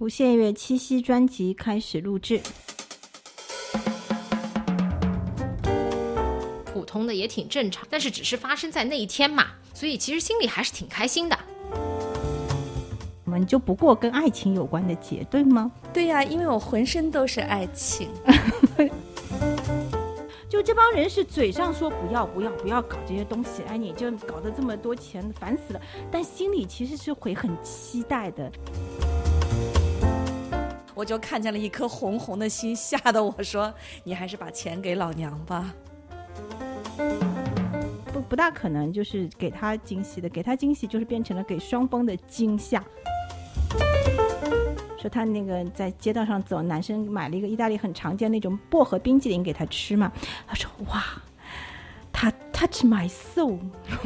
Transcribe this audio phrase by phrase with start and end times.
[0.00, 2.40] 无限月七夕专辑开始录制。
[6.64, 11.38] 普通的也挺正常，但是只是发生在那一天嘛，所以其实心里还是挺开心的。
[13.26, 15.70] 我们就不过跟爱情有关的节，对吗？
[15.92, 18.08] 对呀，因为我浑身都是爱情。
[20.48, 25.80] 就这帮人是嘴上说不要不要不要搞这些东西，哎，你就搞得这么多钱，烦死了。
[26.10, 28.50] 但心里其实是会很期待的。
[31.00, 33.72] 我就看见了一颗红红的心，吓得我说
[34.04, 35.74] ：“你还是把钱给老娘吧。”
[38.12, 42.84] 不不大可能，就是给他惊喜的，给他惊喜就是变成了给双方的惊吓。
[44.98, 50.12] 说他那个在街道上走，男生买了一个意大利很常见那种薄荷冰淇淋给他吃嘛。
[50.46, 51.02] 他说：“哇，
[52.12, 53.58] 他 touch my soul。”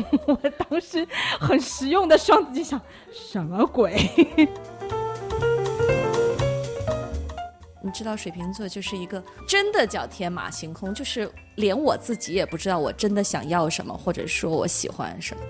[0.29, 1.05] 我当时
[1.41, 2.81] 很实用的双子就想：
[3.11, 3.97] 什么鬼？
[7.85, 15.43] 你知道水瓶座就是一个真的叫天马行空，就是连我自己也不知道我真的想要什么，或者说我喜欢什么。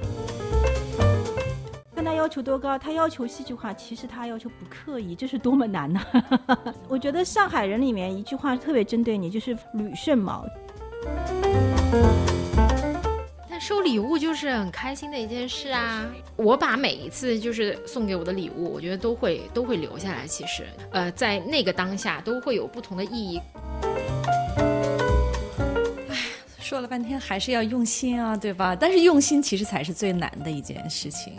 [1.95, 6.00] 看他要求多高，他要求戏剧化，其实他要求不刻意，这是多么难呢？
[6.91, 10.45] 我觉得上海人里面一句话特别针对你，就是吕胜毛。
[13.60, 16.05] 收礼物就是很开心的一件事啊！
[16.36, 20.27] 我把每一次就是送给我的礼物，我觉得都会都会留下来。
[20.27, 23.41] 其实，呃，在那个当下都会有不同的意义。
[26.08, 26.16] 哎，
[26.58, 28.77] 说了半天还是要用心啊，对吧？
[28.77, 31.34] 但是用心其实才是最难的一件事情。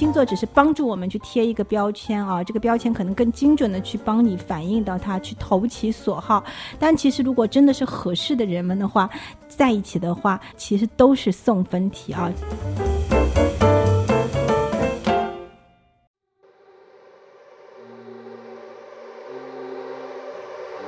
[0.00, 6.42] 星座只是帮助我们去贴一个标签啊，这个标签可能更精准的去帮你反映到它，去投其所好。
[6.78, 9.10] 但其实如果真的是合适的人们的话，
[9.46, 12.32] 在一起的话，其实都是送分题啊。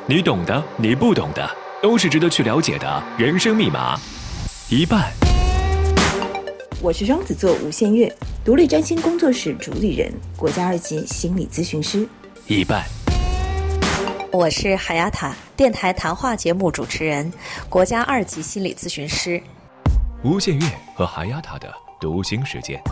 [0.06, 1.46] 你懂的，你不懂的，
[1.82, 3.94] 都是值得去了解的人生密码。
[4.70, 5.12] 一半。
[6.82, 8.12] 我是双子座吴限月，
[8.44, 12.04] 独立占星工作室主理人，国家二级心理咨询师。
[12.48, 12.84] 一半。
[14.32, 17.32] 我是海雅塔，电台谈话节目主持人，
[17.68, 19.40] 国家二级心理咨询师。
[20.24, 20.66] 吴献月
[20.96, 22.82] 和海雅塔的读心时间。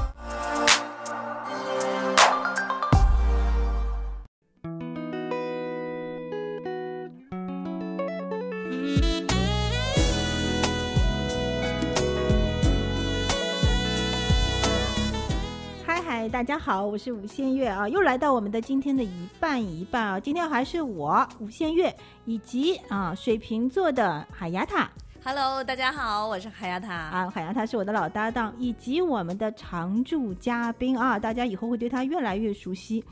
[16.62, 21.92] 好，我是吴献月啊，又来到我们的今天的一半一半啊，今天还是我吴献月
[22.26, 24.90] 以及啊水瓶座的海牙塔。
[25.24, 33.02] Hello，大家好，我是海牙塔啊，海牙塔是我的老搭档，以及我们的常驻嘉宾啊，大家以后会对他越来越熟悉，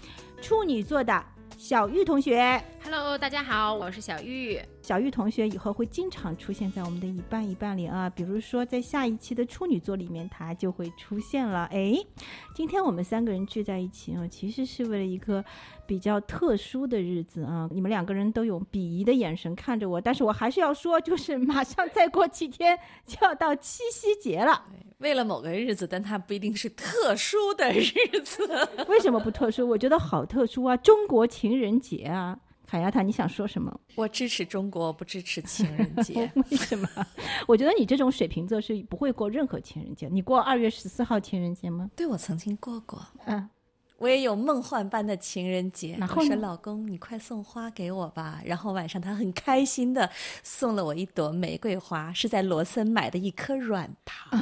[0.43, 1.25] 处女座的。
[1.57, 4.61] 小玉同学，Hello，大家好，我是小玉。
[4.89, 11.67] 小玉同学以后会经常出现在我们的一半一半里啊，比如说在下一期的处女座里面，他就会出现了。
[11.67, 11.95] 哎，
[12.55, 15.45] 今天我们三个人聚在一起啊，其实是为了一个
[15.87, 17.69] 比较特殊的日子啊。
[17.71, 24.65] 你们两个人都有鄙夷的眼神看着我，但是我还是要说，就是马上再过几天就要到七夕节了。
[25.01, 27.91] 为了某个日子，但它不一定是特殊的日
[28.25, 28.49] 子。
[28.89, 29.67] 为什么不特殊？
[29.69, 30.75] 我觉得好特殊啊！
[30.79, 32.41] 中国情人节啊，
[32.71, 33.81] 海亚塔，你想说什么？
[33.97, 36.31] 我支持中国，不支持情人节。
[36.51, 36.87] 为什么？
[37.49, 40.07] 我觉得你这种水瓶座是不会过任何情人节。
[40.09, 41.91] 你过二月十四号情人节吗？
[41.97, 43.03] 对，我曾经过过。
[43.25, 43.49] 嗯。
[43.99, 48.41] 我也有梦幻般的情人节，我说老公，你快送花给我吧。
[48.45, 50.09] 然后晚上他很开心的
[50.45, 54.41] 送了我一朵玫瑰花，是在罗森买的一颗软糖。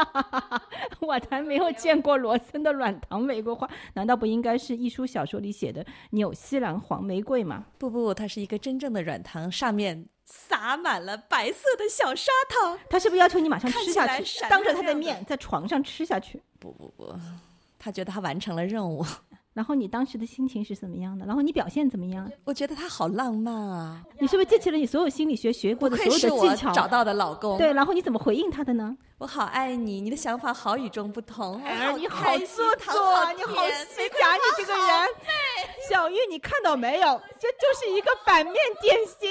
[1.00, 7.66] 我才没有见过罗森的软糖玫瑰花， 难道不应该是一书小说里写的纽西兰黄玫瑰吗？
[7.76, 12.78] 不不，它是一个真正的软糖，上面撒满了白色的小砂糖。
[12.88, 16.42] 他是不是要求你马上吃下去，当着他的面在床上吃下去？
[16.58, 17.14] 不不不。
[17.84, 19.04] 他觉得他完成了任务，
[19.52, 21.26] 然后你当时的心情是怎么样的？
[21.26, 22.26] 然后你表现怎么样？
[22.44, 24.02] 我觉得他好浪漫啊！
[24.18, 26.72] 你是不是记起了你所有心理学学过的所有的技巧？
[26.72, 27.58] 找到的老公。
[27.58, 28.96] 对，然后你怎么回应他的呢？
[29.18, 31.62] 我好爱你，你的想法好与众不同。
[31.62, 35.08] 哎，你好做作，你好虚假，你这个人。
[35.90, 37.20] 小玉，你看到没有？
[37.38, 39.28] 这就是一个反面典型。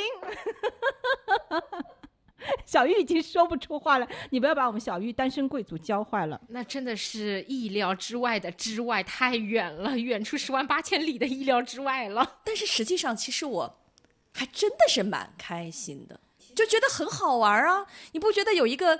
[2.65, 6.39] 小玉已经说不出话了，你不要把我们小玉单身贵族教坏了。
[6.49, 12.39] 那真的是意料之外的之外，太远了，远出十万八千里的意料之外了。
[12.43, 13.79] 但是实际上，其实我
[14.33, 16.19] 还真的是蛮开心的，
[16.55, 17.85] 就觉得很好玩啊！
[18.11, 18.99] 你不觉得有一个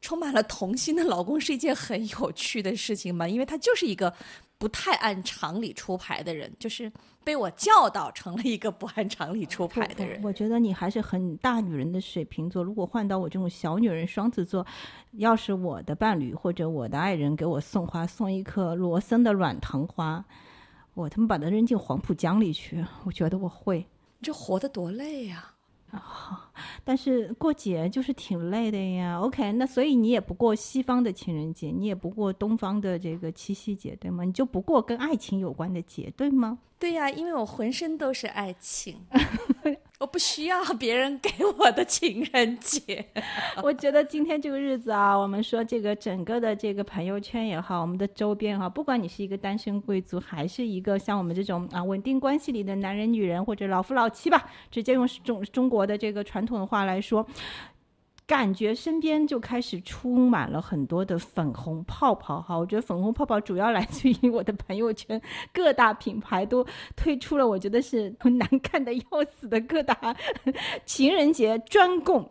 [0.00, 3.28] 充满了童心的老公是一件很有趣的事情吗？
[3.28, 4.14] 因为他就是一个
[4.60, 6.92] 不太按常理出牌的人，就是
[7.24, 10.22] 被我教导成了一个不按常理出牌的人。
[10.22, 12.62] 我觉得你还是很大女人的水瓶座。
[12.62, 14.64] 如果换到我这种小女人双子座，
[15.12, 20.22] 要是我的伴侣或者我的爱人给我送花，送一颗罗森的软糖花，
[20.92, 23.86] 我他妈把它扔进黄浦江里去，我觉得我会。
[24.20, 25.36] 这活得多累呀！
[25.38, 25.59] 啊，
[26.84, 29.20] 但是过节就是挺累的呀。
[29.20, 34.24] OK，那所以你也不过西方的情人节，你也不过东方的这个七夕节，对吗？
[34.24, 36.58] 你就不过跟爱情有关的节，对吗？
[36.78, 38.96] 对呀，因为我浑身都是爱情，
[40.00, 43.04] 我不需要别人给我的情人节。
[43.62, 57.26] 我觉得今天这个日子啊，我们说这个整个的这个朋友圈也好，我们的周边哈，不管你是一个单身贵族，还是一个像我们这种啊稳定关系里的男人、女人或者老夫老妻吧，直接用中中国的这个传统的话来说。
[58.30, 65.20] 感觉身边就开始充满了很多的粉红泡泡哈，我觉得粉红泡泡主要来自于我的朋友圈，
[65.52, 69.02] 各大品牌都推出了，我觉得是难看的要
[69.36, 70.14] 死的各大
[70.86, 72.30] 情人节专供。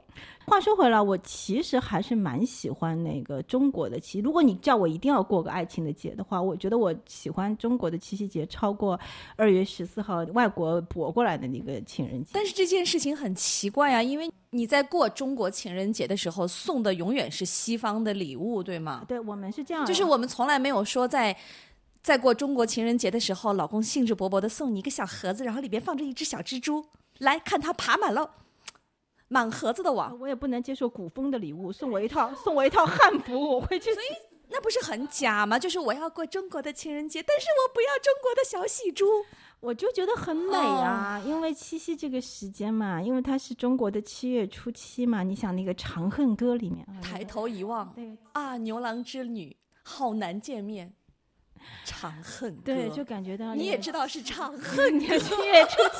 [0.50, 4.20] 话说回来，我其实还是蛮喜欢那个中国的七。
[4.20, 9.00] 如果你叫我一定要过个爱情的节的话，我觉得我喜欢中国的七夕节，超过
[9.36, 12.32] 二月十四号外国博过来的那个情人节。
[12.34, 19.06] 但是这件事情很奇怪啊，因为你在过中国情人节的时候送的永远是西方的礼物，对吗？
[19.08, 21.36] 对，我们是这样，就是我们从来没有说在
[22.02, 26.84] 在过中国情人节的时候，老公兴致勃勃的送你一个小盒子，然后里边放着一只小蜘蛛，
[27.20, 28.32] 来看它爬满了。
[29.30, 33.94] 满盒子的网，我也不能接受古风的礼物，送我一套， 送我一套汉服，我会去。
[33.94, 34.06] 所以
[34.50, 35.58] 那不是很假吗？
[35.58, 39.06] 就是我要过中国的情人节，但是我不要中国的小喜猪，
[39.60, 41.22] 我就觉得很美啊。
[41.24, 45.22] 因为七夕这个时间嘛，因为它是中国的七月初七嘛。
[45.22, 50.92] 你想那个《长恨歌》里面，抬头一望，对啊，牛郎织女好难见面，
[51.86, 56.00] 《长恨歌》对，就感觉到你也知道是《长恨 歌》七月初七。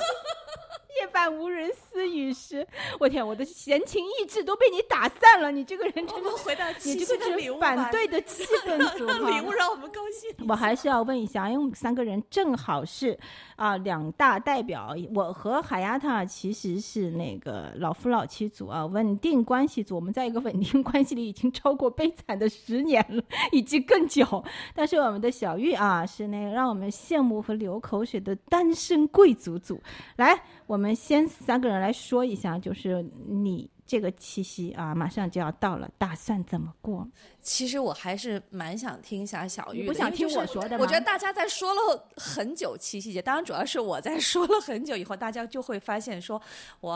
[1.10, 2.66] 夜半无人私语时，
[3.00, 5.52] 我天，我的闲情逸致都被你打散了。
[5.52, 10.48] 你这个人真的回到你这个人反对的气氛组 礼物让我们高兴。
[10.48, 13.18] 我还是要问一下，因为我们三个人正好是
[13.60, 14.96] 啊两大代表。
[15.14, 19.96] 我和海亚塔其实是那个老夫老妻组啊，稳定关系组。
[19.96, 24.44] 我们在一个稳定 关系里已经超过悲惨的十年了，以及更久。
[24.76, 29.82] 但是我们的小玉啊，是那个让我们羡慕和流口水的单身贵族组。
[30.18, 30.96] 来，我们。
[31.00, 37.08] 先三个人来说一下，就是你这个七夕啊，马上就要到了，打算怎么过？
[37.42, 40.78] 其实我还是蛮想听一下小玉，不想听我说的。
[40.78, 46.40] 我觉得大家在说了很久七夕节，当然主要是我在说了很久以后，大家就会发现说，
[46.82, 46.96] 我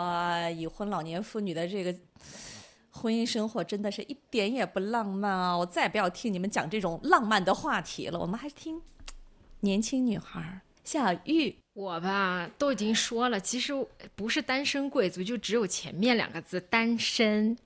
[0.55, 1.91] 已婚老年妇女的这个
[2.91, 5.57] 婚姻生活真的是一点也不浪漫啊！
[5.57, 8.79] 我再也不要听你们讲这种浪漫的话题了，我们还是听
[9.61, 11.55] 年轻女孩小玉。
[11.73, 13.73] 我吧都已经说了，其实
[14.13, 17.57] 不是单身贵族，就只有前面两个字单身，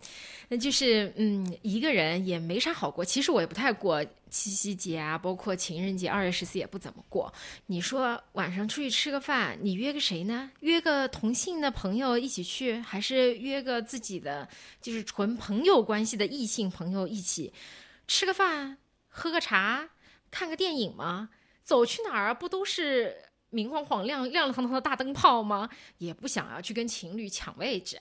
[0.47, 3.03] 那就是嗯，一个人也没啥好过。
[3.03, 7.33] 其实我也不太过七夕节啊，包括情人节，二月十四也不怎么过。
[7.65, 10.49] 你说晚上出去吃个饭，你约个谁呢？
[10.61, 14.47] 约个同性的朋友一起去，还是约个自己的
[14.81, 17.51] 就是纯朋友关系的异性朋友一起
[18.07, 18.77] 吃个饭、
[19.09, 19.89] 喝个茶、
[20.31, 21.27] 看个电影吗？
[21.67, 23.13] 走去哪儿不都是？
[23.49, 25.69] 明晃晃、亮亮堂堂的大灯泡吗？
[25.97, 27.99] 也不想要去跟情侣抢位置。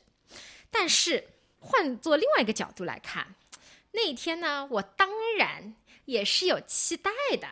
[0.71, 1.25] 但是
[1.59, 3.26] 换做另外一个角度来看，
[3.91, 5.75] 那一天呢，我当然
[6.05, 7.11] 也是有期待
[7.41, 7.49] 的。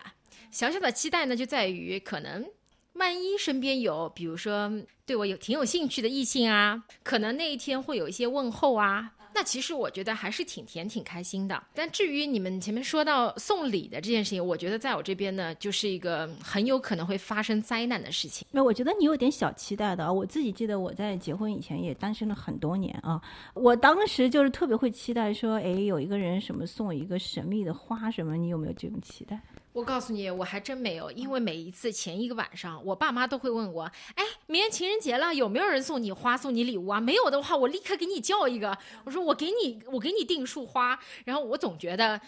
[0.53, 2.49] 小小的期待呢，就在于可能
[2.93, 4.71] 万一身边有，比如说
[5.05, 9.13] 对我有挺有兴趣的异性啊，可能那一天会有一些问候啊。
[9.35, 11.61] 那其实我觉得还是挺甜、挺开心的。
[11.75, 18.47] 但至于你们前面说到送礼的这件事情，我觉得在我这边呢，就是一个很有可能会发生灾难的事情。
[18.53, 20.13] 那我觉得你有点小期待的啊。
[20.13, 23.21] 我自己记得我在结婚以前也单身了很多年啊，
[23.55, 29.41] 我当时就是特别会期待说，哎，有一个人什么送我一个神秘的花什么，你有没有这种期待？
[29.75, 38.79] 我告诉你，我还真没有，因为每一次前一个晚上，我爸妈都会问我：“哎，明天情人节了，有没有人送你花、送你礼物啊？”没有的话，我立刻给你叫一个。
[39.03, 42.21] 我说：“我给你，我给你订束花。”然后我总觉得，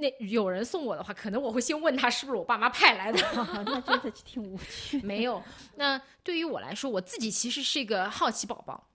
[0.00, 3.20] 那有人送我的话，可能我会先问他是不是我爸妈派来的。
[3.66, 5.00] 那真的挺无趣。
[5.02, 5.42] 没有。
[5.74, 8.88] 那对于我来说，我自己其实是一个好奇宝宝。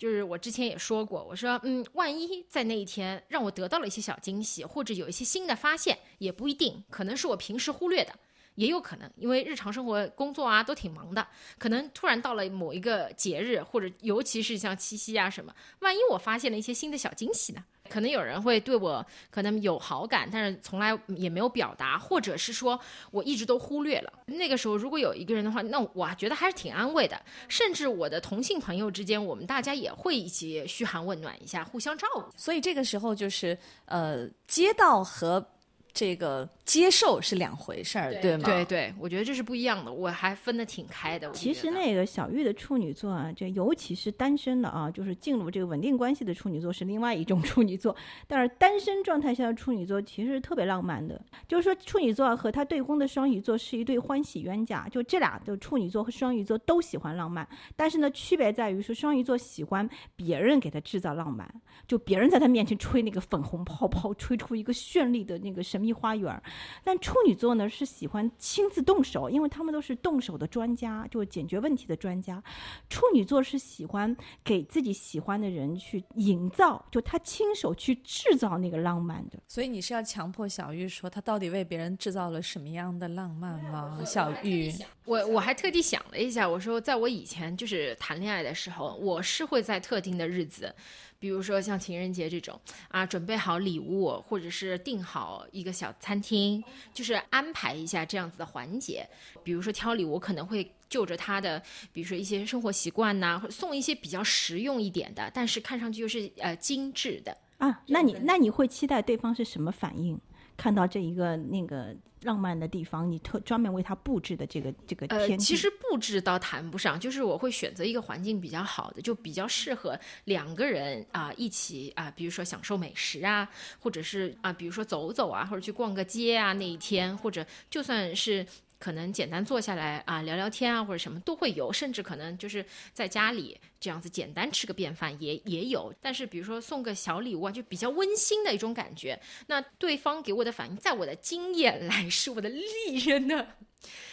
[0.00, 8.14] 就是我之前也说过，我说，嗯，万一在那一天让我得到了一些小惊喜，或者有一些新的发现，也不一定，可能是我平时忽略的，
[8.54, 11.28] 也有可能，因为日常生活工作啊都挺忙的，
[11.58, 17.62] 可能突然到了某一个节日，或者尤其是像七夕啊什么，万一我发现了一些新的小惊喜呢？
[17.90, 22.78] 可能有人会对我可能有好感，但是从来也没有表达，或者是说
[23.10, 24.12] 我一直都忽略了。
[24.26, 27.20] 那个时候如果有一个人的话，那我觉得还是挺安慰的。
[27.48, 32.24] 甚至我的同性朋友之间，我们大家也会一起嘘寒问暖一下，互相照顾。
[32.36, 35.44] 所以这个时候就是呃，街道和。
[35.92, 38.44] 这个接受是两回事儿，对吗？
[38.44, 41.28] 对对，我觉得这是不一样的，我还分得挺开的。
[41.32, 47.96] 其实那个小玉的处女座啊，就尤其是单身的啊，就是进入这个稳定关系的处女座是另外一种处女座。
[48.28, 61.52] 但是单身状态下的处女座其实是特别浪漫的，就是说处女座和他对宫的双鱼座是一对欢喜冤家，就这俩就处女座和双鱼座都喜欢浪漫，但是呢，区别在于说双鱼座喜欢别人给他制造浪漫，
[61.88, 65.80] 就别人在他面前吹那个粉红泡泡，吹出一个绚丽的那个神。
[65.80, 66.42] 秘花园，
[66.82, 72.42] 但处女座呢是喜欢亲自动手，因为他们都是动手的专家，就是解决问题的专家。
[72.88, 79.38] 处女座是喜欢给自己喜欢的人去营造，就他亲手去制造那个浪漫的。
[79.48, 84.00] 所以你是要强迫小玉说他到底为别人制造了什么样的浪漫吗？
[84.04, 84.72] 小玉，
[85.04, 90.74] 我我还特地想了一下，我说在我以前就是谈恋爱的时候，我是会在特定的日子。
[91.20, 92.58] 比如说像情人节这种
[92.88, 99.06] 啊，准备好礼物，或者是订好一个小餐厅，就是安排一下这样子的环节。
[99.44, 101.62] 比如说挑礼物，可能会就着他的，
[101.92, 107.82] 比如说一些生活习惯呐，送一些比较实用一点的，但是看上去又是呃精致的啊。
[107.88, 110.18] 那你那你会期待对方是什么反应？
[110.56, 111.94] 看到这一个那个。
[112.22, 123.48] 浪漫的地方，你特专门为他布置的这个这个天其实布置倒谈不上，就是我会选择一个环境比较好的，就比较适合两个人啊一起啊，比如说享受美食啊，
[123.78, 128.46] 或者是啊，比如说走走啊，或者去逛个街啊，那一天，或者就算是。
[128.80, 135.94] 可能简单坐下来啊聊聊天啊或者什么都会有，甚至可能就是在家里这样子简单吃个便饭也也有。
[136.00, 139.20] 但是比如说送个小礼物啊，就比较温馨的一种感觉。
[139.46, 142.64] 那对方给我的反应，在我的经验来是我的利
[143.04, 143.46] 刃呢。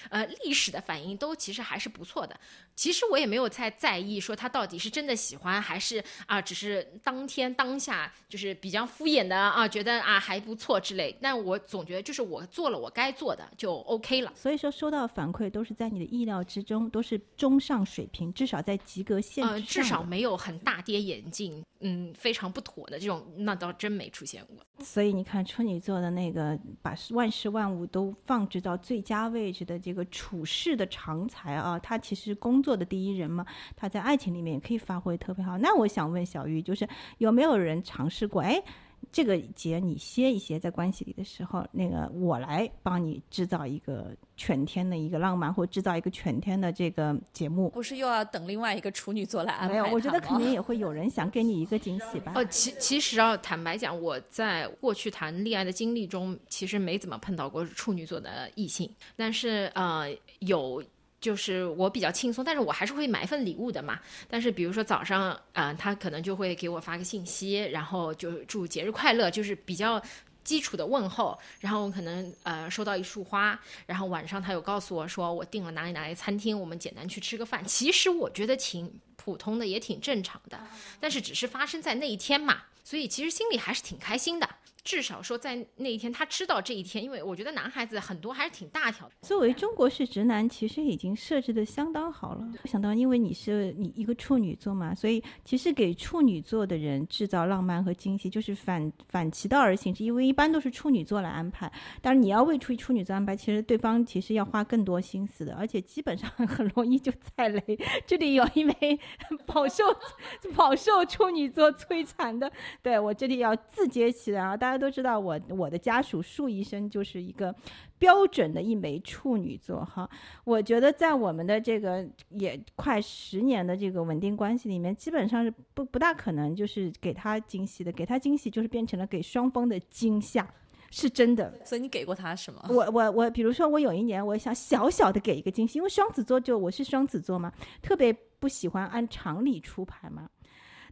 [0.10, 2.38] 呃，历史的反应都其实还是不错的。
[2.76, 11.18] 其实我也没有太在意，说他到底是真的喜欢，还是啊，只是当天当下就是比较敷衍的啊，觉得啊还不错之类。
[11.22, 14.32] 但我总觉得就是我做了我该做的就 OK 了。
[14.36, 24.58] 所以说收到反馈都是在你的意料之中，都是中上水平，至少在及格线呃，至少没有很大跌眼镜，嗯，非常不妥的这种，那倒真没出现过。
[24.84, 35.58] 所以你看处女座的那个把万事万物都放置到最佳位置的这个处事的常才啊，他其实工作的第一人嘛，他在爱情里面也可以发挥特别好。
[35.58, 36.88] 那我想问小玉，就是
[37.18, 38.42] 有没有人尝试过？
[38.42, 38.64] 哎。
[39.12, 47.70] 这个节你歇一歇，在关系里的时候，那个我来帮你制造一个全天的一个浪漫，或制造一个全天的这个节目。
[47.70, 49.74] 不是又要等另外一个处女座来安排？
[49.74, 52.34] 没有，我觉得肯定也会有人想给你一个惊喜吧。
[52.36, 60.08] 哦，其其实啊，坦白讲，我在过去谈恋爱的经历中，其实没怎么碰到过处女座的异性，但是呃
[60.40, 60.84] 有。
[61.20, 64.00] 就是我比较轻松，但是我还是会买一份礼物的嘛。
[64.30, 70.02] 但是比如说早上，嗯，他可能就会给我发个信息，然后就祝节日快乐，就是比较
[70.44, 71.38] 基础的问候。
[71.60, 77.66] 然后我可能呃收到一束花，然后晚上他有告诉我说我订了哪里哪里餐厅，我们简单去吃个饭。
[77.66, 80.60] 其实我觉得挺普通的，也挺正常的，
[81.00, 84.48] 但是只是发生在那一天嘛，所以其实心里还是挺开心的。
[84.88, 89.14] 至少说在那一天，他知道这一天，因为我觉得男孩子很多还是挺大条的。
[89.22, 92.50] 作为中国式直男，其实已经设置的相当好了。
[92.64, 100.06] 想到，因为你是你一个处女座嘛，所以其实给处女座的人制造浪漫和惊喜，就是反反其道而行之。
[100.06, 101.70] 因为一般都是处女座来安排，
[102.02, 107.62] 但是你要为处处女座安排，其实对方其实要花更多心思的，而且基本上 很容易就踩雷。
[108.06, 108.74] 这里有一枚
[109.46, 109.84] 饱受
[110.56, 112.50] 饱受处女座摧残的，
[112.82, 114.77] 对我这里要自揭其然啊，大家。
[114.78, 117.54] 都知道我我的家属树医生就是一个
[117.98, 120.10] 标准的一枚处女座哈，
[120.44, 130.48] 我觉得在我们的这个也快十年的这个稳定关系里面，基本上是不不大可能就是给他惊喜的，给他惊喜就是变成了给双方的惊吓，
[130.92, 131.54] 是真的。
[131.66, 132.64] 所以你给过他什么？
[132.70, 140.30] 我我我，比如说我有一年我想小小的给一个惊喜，因为双子座就我是双子座嘛，特别不喜欢按常理出牌嘛，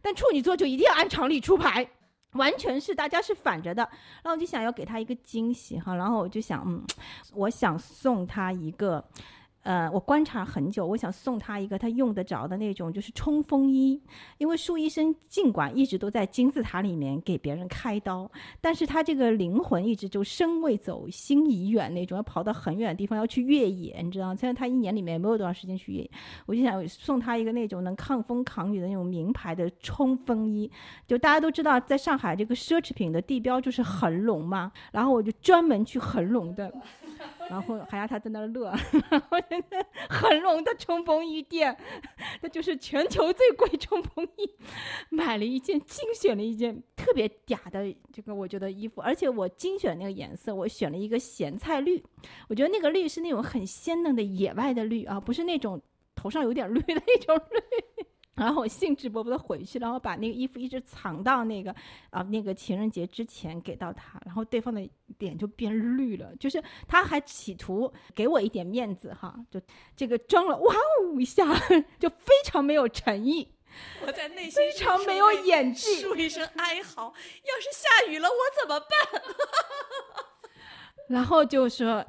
[0.02, 1.88] 但处女座就一定要按常理出牌。
[2.36, 3.82] 完全是大家是反着的，
[4.22, 6.84] 然后我就想要给他一个惊喜哈，然后我就想，嗯，
[7.34, 9.04] 我想送他一个，
[9.66, 14.00] 呃，我观察很久，我想送他一个他用得着的那种，就是冲锋衣。
[14.38, 18.30] 因为舒医生尽管一直都在金字塔里面给别人开刀，
[18.60, 24.32] 但是他这个灵魂一直就身未走，心已远那种，要跑到很远的地方要去越野，你知道？
[24.36, 26.10] 虽然他一年里面没有多长时间去越野，
[26.46, 30.70] 我就想送他一个那种能抗风抗雨的那种名牌的冲锋衣。
[31.08, 36.72] 就大家都知道，在上海这个奢侈品的地标就是恒隆嘛，然后我就专门去恒隆的。
[37.48, 38.72] 然后还让他在那乐，
[39.10, 39.38] 然后
[40.08, 41.76] 恒隆的冲锋衣店，
[42.40, 44.50] 那就是全球最贵冲锋衣，
[45.10, 52.02] 买了一件精选了一件特别嗲的这个我觉得衣服，而且我精选那个颜色，我选了一个咸菜绿，
[52.48, 55.80] 我觉得那个绿是那种很鲜嫩的野外的绿啊，不是那种
[56.14, 58.06] 头上有点绿的那种绿。
[58.36, 61.74] 然后我兴致勃勃的回去，然后把那个衣服一直藏到那个
[62.10, 64.86] 啊那个情人节之前给到他，然后对方的
[65.18, 69.58] 脸就变绿了，就是他还企图给我一点面子哈，就
[69.96, 71.44] 这个装了哇呜一下，
[71.98, 73.50] 就非常没有诚意，
[74.06, 79.22] 我在内心非常没有演技，出一声哀嚎，要是下雨了我怎么办？
[81.08, 82.04] 然后就说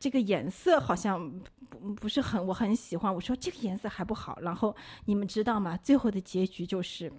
[0.00, 1.40] 这个颜色好像。
[1.68, 3.14] 不不是很，我很喜欢。
[3.14, 4.38] 我说这个颜色还不好。
[4.40, 5.76] 然后你们知道吗？
[5.78, 7.12] 最后的结局就是，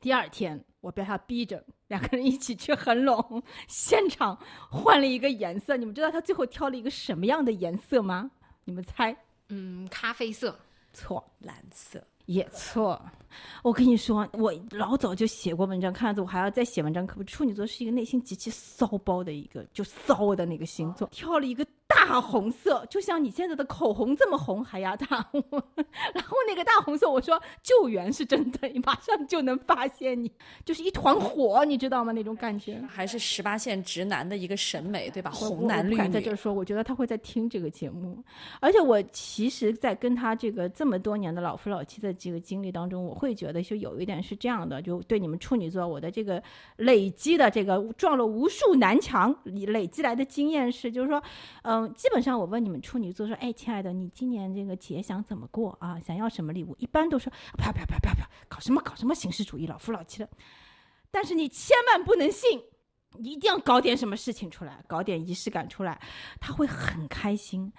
[0.00, 4.38] 第二天我被他逼着两个人一起去恒隆现场
[4.70, 5.76] 换了一个颜色。
[5.76, 8.30] 你们知道他最后挑了一个什么样的颜色吗？
[8.64, 9.16] 你们猜？
[9.48, 10.58] 嗯，咖啡色。
[10.92, 12.02] 错，蓝色。
[12.26, 12.98] 也错，
[13.62, 17.06] 我跟你说，我老早就写过文章，看样子我还要再写文章。
[17.06, 21.06] 可不，处女座是一个内心极其骚包的一个，就骚的那个星座。
[21.08, 25.06] 挑了一个大红色，就像你现在的口红这么红，还要大。
[26.14, 30.30] 然后那个大红色，我说救援是真的，马上就能发现你，
[30.64, 32.12] 就是一团火，你知道吗？
[32.12, 32.82] 那种感觉。
[32.88, 35.30] 还是十八线直男的一个审美，对吧？
[35.30, 36.08] 红男绿女。
[36.08, 38.18] 在这说，我觉得他会在听这个节目，
[38.60, 42.14] 而且我其实，在跟他这个这么多年的老夫老妻的。
[42.24, 46.42] 这个经历当中，我会觉得就有一点是这样的，就对你们处女座，我的这个
[46.76, 51.22] 累积的这个撞了无数南墙累积来的经验是，就是说，
[51.62, 55.98] 嗯，基本上我问你们处女座说，哎，亲爱的，你今年这个节想怎么过啊？
[56.00, 56.74] 想要什么礼物？
[56.78, 60.28] 一般都说，不要不要不要不要，搞什么搞什么形式主义，老夫老妻的。
[61.10, 62.62] 但是你千万不能信，
[63.18, 66.00] 一定要搞点什么事情出来，搞点仪式感出来，
[66.40, 67.72] 他会很开心。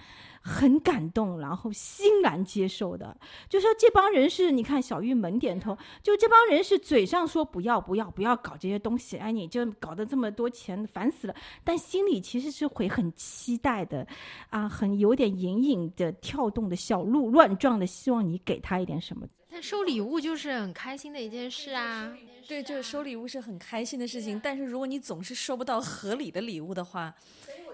[0.47, 3.17] 很感动，然后欣然接受的，
[3.49, 14.05] 就说这帮人是，你看小玉猛点头，就这帮人是嘴上说不要不要不要搞这些东西，哎，你就搞得这么多钱，烦死了，但心里其实是会很期待的，
[14.51, 19.25] 啊，很有点隐隐的跳动的小鹿乱撞的，希望你给他一点什么。
[19.55, 22.13] 但收礼物就是很开心的一件事啊，
[22.45, 27.15] 对，就是收礼物是很开心的事情，但是如果你总是收不到合理的礼物的话。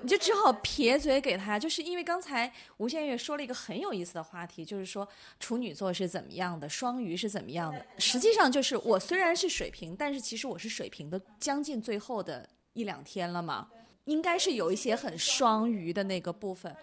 [0.04, 5.08] 你就只好撇嘴给他，就是因为刚才吴先月说了一个很有意思的话题，就是说
[5.40, 7.86] 处女座是怎么样的，双鱼是怎么样的。
[8.00, 13.68] 实际上就是我虽然是水瓶，但是其实我是水瓶的将近最后的一两天了嘛，
[14.06, 16.76] 应该是有一些很双鱼的那个部分。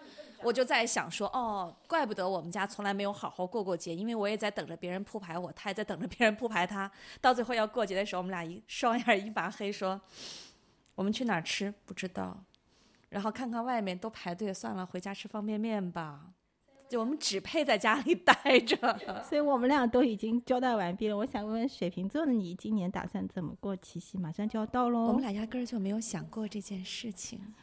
[0.43, 6.89] 我就在想说，哦，怪不得我们家从来没有好好过过节，因为我也在等着别人铺排我，他也在等着别人铺排他。
[7.19, 9.99] 到最后要过节的时候，我们俩一双眼一把黑，说
[10.95, 11.73] 我们去哪儿吃？
[11.85, 12.43] 不知道。
[13.09, 16.21] 然后看看外面都排队，算了，回家吃方便面吧。
[16.87, 18.75] 就我们只配在家里待着。
[19.23, 21.15] 所以我们俩都已经交代完毕了。
[21.15, 24.17] 我想问问水瓶座的你，今年打算怎么过七夕？
[24.17, 25.05] 马上就要到喽。
[25.05, 27.53] 我们俩压根儿就没有想过这件事情。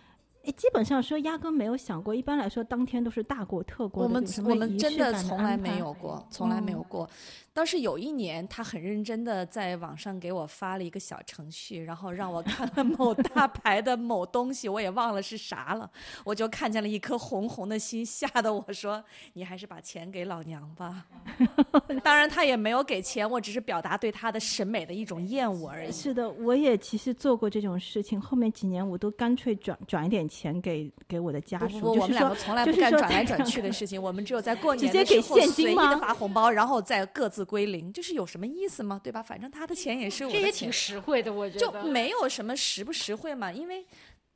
[0.47, 2.15] 哎，基本上说压根没有想过。
[2.15, 4.05] 一般来说，当天都是大过特过。
[4.05, 7.09] 我们我们真的从来没有过，从来没有过。
[7.57, 15.91] 倒是有一年，他很认真的在网上给我发了一个小程序，然后让我看了某 大牌的某东西，我也忘了是啥了。
[16.23, 21.07] 我就看见了一颗红红的心，吓得我说：“你还是把钱给老娘吧。
[22.05, 25.91] ”当然，他也没有给钱，我只是表达对他的审美的一种厌恶而已。
[25.91, 28.21] 是的，我也其实做过这种事情。
[28.21, 31.81] 后面几年，我都干脆转转一点钱给给我的家属。
[31.81, 37.46] 不不，我们两个从来不干转来转去的事情，我们只有在过年的时候随意的发红包，然后再各自。
[37.47, 39.01] 归零，就是有什么意思吗？
[39.03, 39.23] 对吧？
[39.23, 43.51] 反正他的钱也是我的钱，这也挺实惠的，我觉得就没有什么实不实惠嘛。
[43.51, 43.87] 因为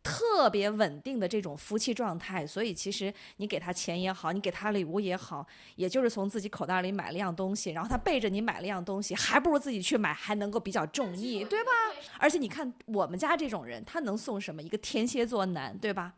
[0.03, 5.46] 特别稳定的这种夫妻状态，所以其实你给他钱也好，你给他礼物也好，
[5.77, 11.70] 也就是从自己口袋里买了样东西，然后他背着你买了样东西，还不如自己去买，还能够比较中意，对吧？
[12.18, 14.62] 而且你看我们家这种人，他能送什么？
[14.62, 16.14] 一个天蝎座男，对吧？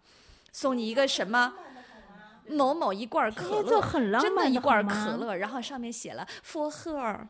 [0.52, 1.52] 送你一个什么？
[2.48, 3.80] 某某一罐可乐，
[4.20, 7.20] 真的一罐可乐，然后上面写了 “for her”，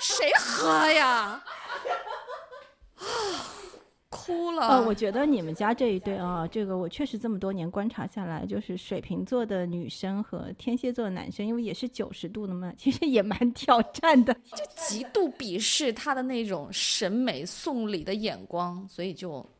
[0.00, 1.08] 谁喝呀？
[1.08, 1.44] 啊，
[4.10, 4.68] 哭了。
[4.68, 19.44] 呃，我觉得你们家这一对啊，这个我确实这么多年观察下来，就是水瓶座的女生和天蝎座的男生，因为也是九十度的嘛，其实也蛮挑战的，就极度鄙视他的那种审美送礼的眼光，所以就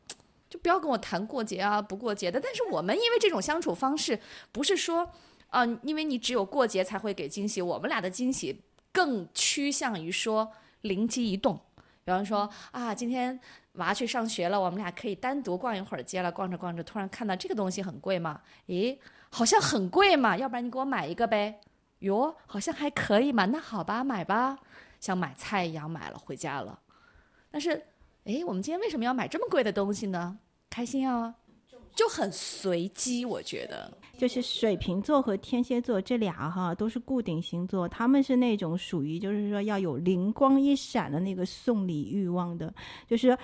[0.61, 2.39] 不要跟我谈过节啊不过节的。
[2.39, 4.19] 但是我们因为这种相处方式，
[4.51, 5.09] 不是说
[5.47, 11.59] 啊，因为你只有过节才会给惊喜，我们俩的惊喜更趋向于说灵机一动。
[12.03, 13.39] 比方说啊，今天
[13.73, 16.31] 娃去上学了，我们俩可以单独逛一会儿街了。
[16.31, 18.41] 逛着逛着，突然看到这个东西很贵嘛？
[18.67, 20.35] 诶，好像很贵嘛？
[20.35, 21.59] 要不然你给我买一个呗？
[21.99, 23.45] 哟，好像还可以嘛？
[23.45, 24.57] 那好吧，买吧，
[24.99, 26.79] 像买菜一样买了回家了。
[27.51, 27.85] 但是，
[28.23, 30.39] 诶，我们今天为什么要买这么贵的东西呢？
[30.71, 31.35] 开心啊！
[31.93, 42.73] 就很随机，我觉得就是水瓶座和天蝎座这俩哈都是固定星座，他们是那种属于就是说要有灵光一闪的那个送礼欲望的，
[43.05, 43.37] 就是。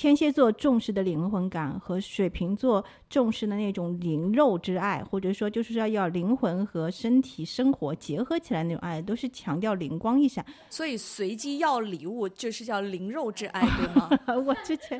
[0.00, 10.42] 天蝎座重视的灵魂感和水瓶座重视的那种灵肉之爱，或者说就是要要灵魂和身体生活结合起来那种爱，都是强调灵光一闪。
[10.70, 14.08] 所以随机要礼物就是叫灵肉之爱，对吗？
[14.42, 14.98] 我之前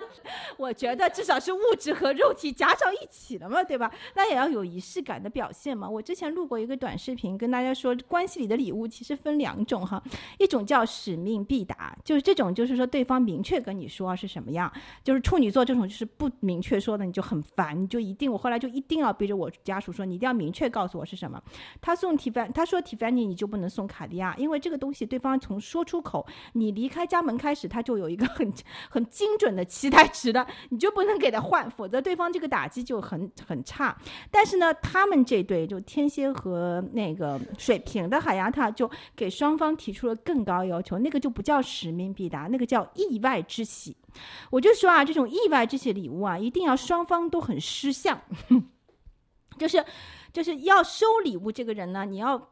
[0.58, 3.90] 我觉得至少是物质和肉体加上一起了嘛，对吧？
[4.14, 5.88] 那也要有仪式感的表现嘛。
[5.88, 10.02] 我之前录过一个短视频，跟大家说关系里的礼物其实分两种哈，
[10.38, 14.70] 一种叫使命必达，就是这种就是说对方明确跟你说是什么样。
[15.03, 21.42] 就是处女座这种，就是不明确说的，你就很烦，你就一定，我后来就一定要逼着我家属说，你一定要明确告诉我是什么。
[21.81, 28.53] 他送提凡，他说提凡尼，你就不能送卡地亚，因为这个东西对方从说出口，你离开家门开始，他就有一个很
[28.88, 33.96] 很精准的期待值的，你就不能给他换，否则对方这个打击就很很差。
[34.31, 43.96] 但是呢，他们这对就天蝎和那个水瓶的海牙塔就给双方提出了更高要求，那个就不叫使命必达，那个叫意外之喜。
[44.50, 48.20] 我就说啊，这种意外这些礼物啊，一定要双方都很失相，
[49.58, 49.84] 就是
[50.32, 52.50] 就是要收礼物这个人呢，你要。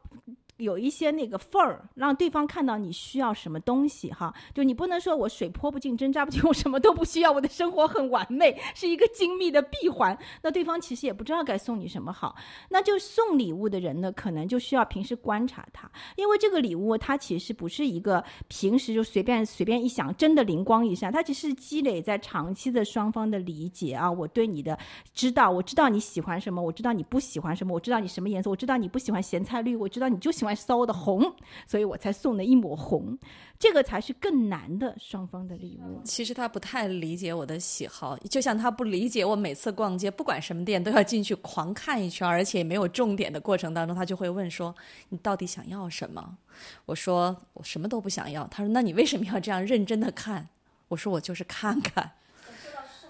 [0.59, 10.17] 有一些那个缝儿，让对方看到你需要什么东西哈，就你不能说我水泼不进，针扎不进， 我什么都不需要，我的生活很完美，是一个精密的闭环。
[10.43, 12.35] 那对方其实也不知道该送你什么好。
[12.69, 24.77] 那就送礼物的人呢，可能就需要平时观察他，因为这个礼物它其实不是一个平时就随便随便一想，真的灵光一闪，它其实积累在长期的双方的理解啊，我对你的
[25.13, 30.48] 知道，我知道你喜欢什么，我知道你不喜欢什么，我知道你什么颜色，我知道你不喜欢咸菜绿，我知道你就喜欢。
[30.55, 31.35] 骚的红，
[31.67, 33.17] 所以我才送了一抹红，
[33.57, 36.01] 这个才是更难的双方的礼物。
[36.03, 44.75] 其实他不太理解我的喜好，就像他不理解我每次逛街，不管什么店都要进去狂看一圈，而且没有重点的过程当中，他就会问说
[45.09, 46.37] ：“你到底想要什么？”
[46.85, 50.49] 我说：“我什么都不想要。”他说：“那你为什么要这样认真的看？”
[50.89, 52.11] 我说：“我就是看看。”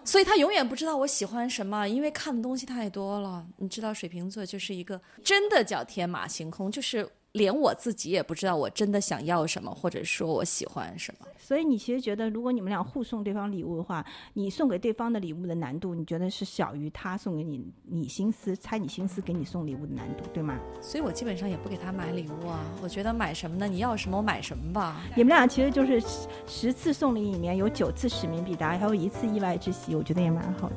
[0.06, 3.46] 所以他永远不知道我喜欢什么，因为看的东西太多了。
[3.58, 7.08] 你知道，水瓶座就是一个真的叫天马行空，就是。
[7.34, 11.28] 连我自己也不知道我真的想要什么，或者说我喜欢什么。
[11.38, 20.60] 所以你其实觉得，如果你们俩互送对方礼物的话，你送给对方的礼物的难度，你觉得是小于他送给你你心思猜你心思给你送礼物的难度，对吗？
[20.82, 22.60] 所以我基本上也不给他买礼物啊。
[22.82, 23.68] 我觉得买什么呢？
[23.68, 25.02] 你要什么我买什么吧。
[25.16, 26.02] 你们俩其实就是
[26.48, 30.76] 十次送礼里面有九次使命必达，还有一次意外之喜，我觉得也蛮好的。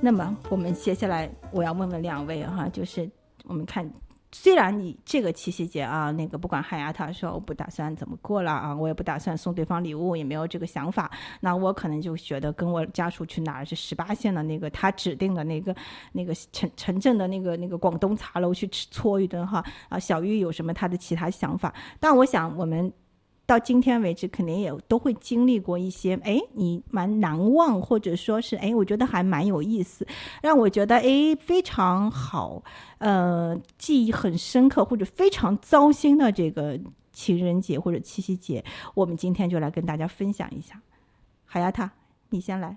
[0.00, 3.10] 那么我们接下来我要问问两位哈，就是。
[3.48, 3.90] 我们看，
[4.30, 11.10] 虽然你这个七夕节啊，那个不管汉雅他说我不打算怎么过了啊，我也不打算送对方礼物，也没有这个想法。
[11.40, 15.74] 那我可能就觉得跟我家属去哪儿是十八线的那个他指定的那个
[16.12, 19.98] 那个城城镇的那个那个广东茶楼去吃搓一顿哈啊。
[19.98, 21.74] 小玉有什么他的其他想法？
[21.98, 22.92] 但我想我们。
[23.48, 30.06] 到今天为止，肯定也都会经历过一些，哎，你蛮难忘，或者说是，哎，我觉得还蛮有意思，
[30.42, 32.62] 让我觉得，哎，非常好，
[32.98, 36.78] 呃，记忆很深刻，或者非常糟心的这个
[37.10, 40.78] 情人节或者七夕节，我们今天就来跟大家分享一下。
[41.46, 41.90] 海丫塔，
[42.28, 42.76] 你先来。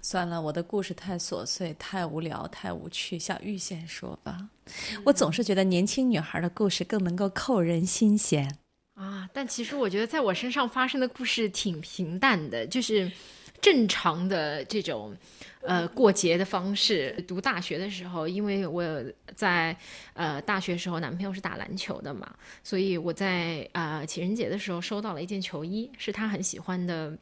[0.00, 4.48] 算了，我的故事太琐碎、太无聊、太无趣，小玉先说吧。
[5.04, 8.61] 我总是觉得年轻女孩的故事更能够扣人心弦。
[8.94, 13.10] 啊，但其实我觉得在我身上发生的故事挺平淡的，就是
[13.60, 15.16] 正常的这种
[15.62, 17.12] 呃过节的方式。
[17.26, 18.84] 读大学的时候，因为我
[19.34, 19.76] 在
[20.12, 27.16] 呃大学时候男朋友是打篮球的嘛，所以我在呃情人节的时候收到了一件球衣，是他很喜欢的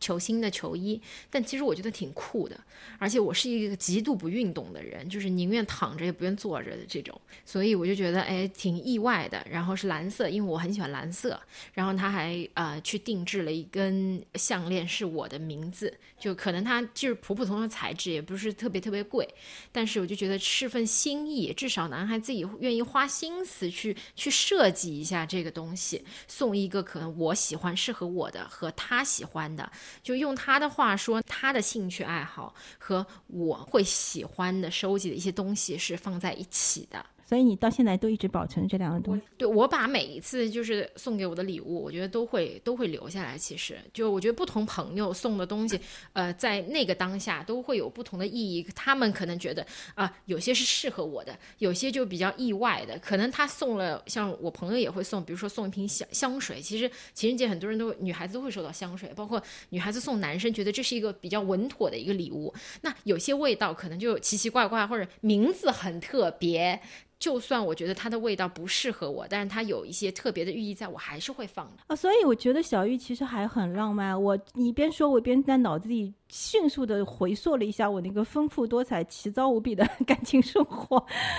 [0.00, 2.58] 球星的球衣，但其实我觉得挺酷的，
[2.98, 9.44] 而且我是一个极度不运动的人，就是宁愿躺着也不愿坐着的这种，所以我就觉得哎挺意外的。
[9.48, 11.40] 然后是蓝色，因为我很喜欢蓝色。
[11.72, 19.26] 然后他还呃去定制了一根项链，是我的名字，就可能它就是普普通通的材质，也不是特别特别贵，
[19.70, 29.70] 但是我就觉得是份心意，至少男孩自己愿意花心思去去设计一下这个东西，送一个可能我喜欢、适合我的和他喜欢的。
[30.02, 37.04] 就用他的话说，他的兴趣爱好和我会喜欢的收集的一些东西是放在一起的。
[37.26, 39.22] 所以你到现在都一直保存这两个东西。
[39.36, 43.36] 对，我把每一次就是送给我的礼物，我觉得都会都会留下来。
[43.38, 45.80] 其实，就我觉得不同朋友送的东西，
[46.12, 48.66] 呃，在那个当下都会有不同的意义。
[48.74, 52.98] 他们可能觉得啊，有些是适合我的，有些就比较意外的。
[52.98, 56.60] 可能他送了，像我朋友也会送，比如说送一瓶香香水。
[56.60, 62.52] 其实情人节很多人都女孩子都会收到香水，包括女孩子送男生，觉得这是一个比较稳妥的一个礼物。
[62.82, 66.80] 那有些味道可能就奇奇怪怪，或者名字很特别。
[67.24, 71.96] 就算我觉得它的味道不适合我，但是它有一些特别的寓意，在我还是会放的啊。
[71.96, 74.22] 所以我觉得小玉其实还很浪漫。
[74.22, 76.12] 我你一边说，我一边在脑子里。
[76.36, 80.96] 迅速的回溯了一下我那个丰富多彩、奇糟无比的 感情生活，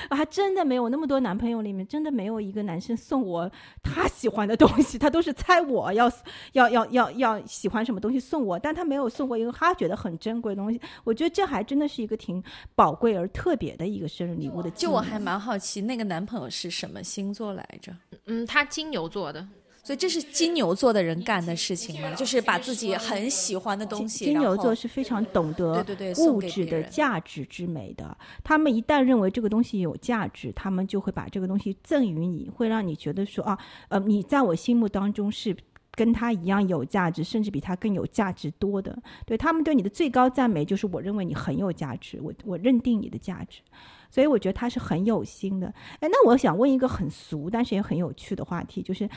[0.07, 3.51] 啊真的没有那么多男朋友里面，真的没有一个男生送我
[3.83, 6.09] 他喜欢的东西，他都是猜我要
[6.53, 10.79] 要要要要喜欢什么东西送我，但他没有送过一个他觉得很珍贵的东西。
[11.03, 12.41] 我觉得这还真的是一个挺
[12.73, 14.71] 宝贵而特别的一个生日礼物的。
[14.71, 17.93] 就我还蛮好奇，那个男朋友是什么星座来着？
[18.27, 19.45] 嗯，他金牛座的。
[19.85, 22.11] 所以这是金牛座的人干的事情吗？
[22.15, 24.25] 就是把自己很喜欢的东西。
[24.25, 25.85] 金牛座是非常懂得
[26.17, 28.17] 物质的价值之美的。
[28.43, 33.55] 他们一旦认为这个东西有价值，他们就会把这个东西赠予你，会让你觉得说啊，
[33.89, 35.55] 呃，你在我心目当中是
[35.91, 38.97] 跟他一样有价值，甚至比他更有价值多的。
[39.23, 43.61] 对他们对你的最高赞美就是我认为你很有价值，我我认定你的价值。
[44.09, 45.71] 所以我觉得他是很有心的。
[45.99, 49.07] 哎，那我想问一个很俗但是也很有趣的话题，就是。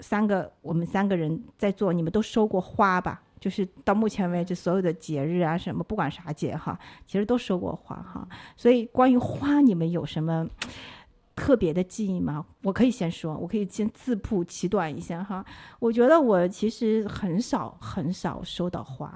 [0.00, 3.22] 三个，我们三个人在做，你们都收过花吧？
[3.38, 8.28] 就是到目前为止，所有的节日啊，什么不管啥节哈，其实都收过花哈。
[8.56, 10.46] 所以关于花，你们有什么？
[11.40, 12.44] 特别的记忆吗？
[12.62, 15.42] 我可以先说，我可以先自曝其短一下哈。
[15.78, 19.10] 我觉得我其实很少很少收到花。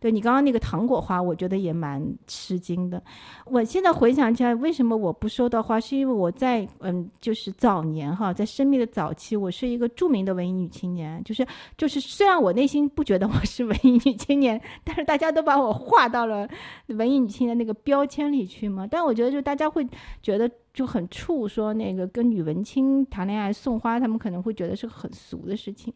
[0.00, 3.02] 对你刚刚那个糖果花，我觉得也蛮吃惊的。
[3.44, 5.78] 我现在回想起来，为什么我不收到花？
[5.78, 11.22] 是因为我在嗯，就是早年哈，在生命的早期，我是一个著名的文艺女青年。
[11.24, 16.48] 就是就是，虽然我内心不觉得我是文艺女青年，但是大家都把我划到了
[16.86, 18.86] 文艺女青年那个标签里去嘛。
[18.90, 19.86] 但我觉得，就大家会
[20.22, 20.50] 觉得。
[20.76, 25.90] 就很怵，说那个跟宇文青谈恋爱送花，他们可能会觉得是个很俗的事情。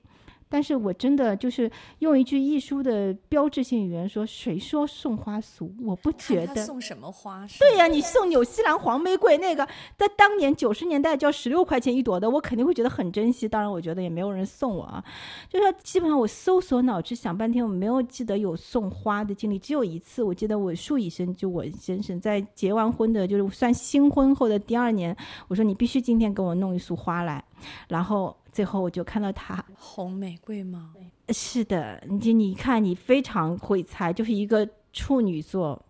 [0.50, 5.72] 但是我真的就是用一句艺术的标志性语言说：“谁说送花俗？
[5.82, 7.46] 我不觉得。”送什么花？
[7.60, 9.64] 对呀，你送纽西兰黄玫瑰那个，
[9.96, 13.48] 在当年九十年代就要十六块钱一朵的，我肯定会觉得很珍惜。
[13.48, 15.02] 当然，我觉得也没有人送我啊。
[15.48, 19.56] 就是基本上我搜索脑子想半天，我没有记得有送花的经历。
[19.56, 27.44] 只有一次，我记得我数医生就我先生在结完婚的，就是算新婚后的第二年，我说你必须今天给我弄一束花来，
[27.86, 28.36] 然后。
[28.52, 30.92] 最后我就看到他红玫瑰吗？
[31.28, 35.80] 是的，你你看，你非常会猜，就是一个处女座，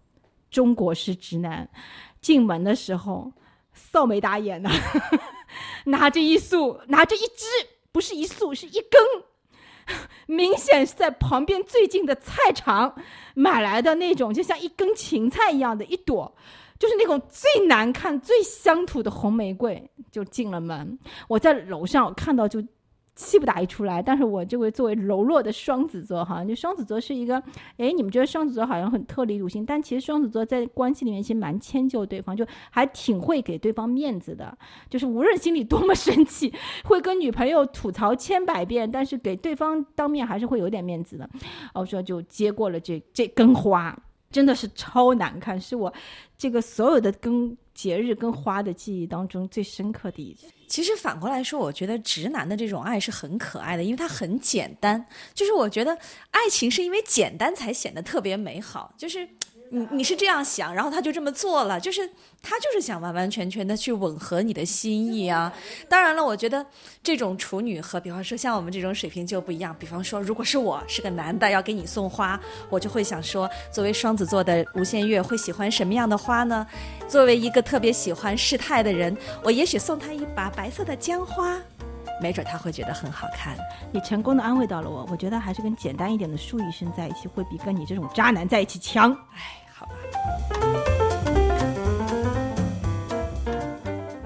[0.50, 1.68] 中国式直男，
[2.20, 3.32] 进门的时候
[3.72, 4.70] 扫眉打眼的，
[5.86, 7.46] 拿着一束，拿着一支，
[7.90, 9.96] 不是一束，是一根，
[10.26, 12.94] 明显是在旁边最近的菜场
[13.34, 16.36] 买来的那种，就像一根芹菜一样的一朵。
[16.80, 20.98] 就是那种最难看、最乡土的红玫瑰，就进了门。
[21.28, 22.60] 我在楼上我看到就
[23.14, 24.00] 气不打一处来。
[24.00, 27.36] 但是我这位作为柔弱的双子座，哈，就双子座是一个，
[27.76, 34.56] 哎，你们觉得双子座好像很特立独行，但其实双子座在关系里面其实蛮迁就对方，就还挺会给对方面子的。
[34.88, 36.50] 就是无论心里多么生气，
[36.84, 41.28] 会跟女朋友吐槽千百遍，但是给对方当面还是会有点面子的。
[41.74, 43.94] 我说就接过了这这根花。
[44.30, 45.92] 真的是超难看，是我
[46.38, 50.46] 这个所有的跟节日跟花的记忆当中最深刻的一次。
[50.68, 55.04] 其实反过来说，我觉得直男的这种爱是很可爱的，因为它很简单。
[55.34, 55.98] 就是我觉得
[56.30, 58.94] 爱情是因为简单才显得特别美好。
[58.96, 59.28] 就是
[59.70, 62.10] 你你是这样想，然后他就这么做了，就是。
[62.42, 65.52] 他就是想完完全全的去吻合你的心意啊！
[65.90, 66.64] 当然了，我觉得
[67.02, 69.76] 这种处女和比方说像我们这种水平就不一样。
[69.78, 76.66] 比方说，如果是我是个男的要给你送花，我就会想说，作为双子座的无限月会喜欢什么样的花呢？
[77.06, 81.58] 作为一个特别喜欢事态的人，我也许送他一把白色的姜花。
[82.22, 83.54] 没准他会觉得很好看。
[83.92, 89.14] 你成功的安慰到了我，我觉得还是跟简单一点的树医生在一起，会比跟你这种渣男在一起强。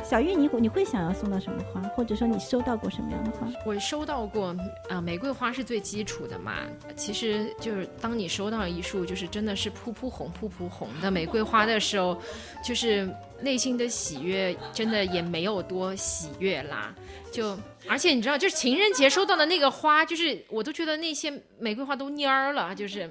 [0.04, 3.48] 小玉，你你会想要送到什么花，或者说你收到过什么样的花？
[3.66, 4.54] 我收到过，
[4.88, 6.58] 呃，玫瑰花是最基础的嘛。
[6.94, 12.16] 其实就是当你收到一束就是真的是噗噗红、噗噗红的玫瑰花的时候，
[12.64, 13.08] 就是
[13.40, 16.94] 内心的喜悦真的也没有多喜悦啦。
[17.32, 23.10] 就而且你知道，就是情人节收到的那个花，就是我都觉得那些玫瑰花都蔫儿了，就是。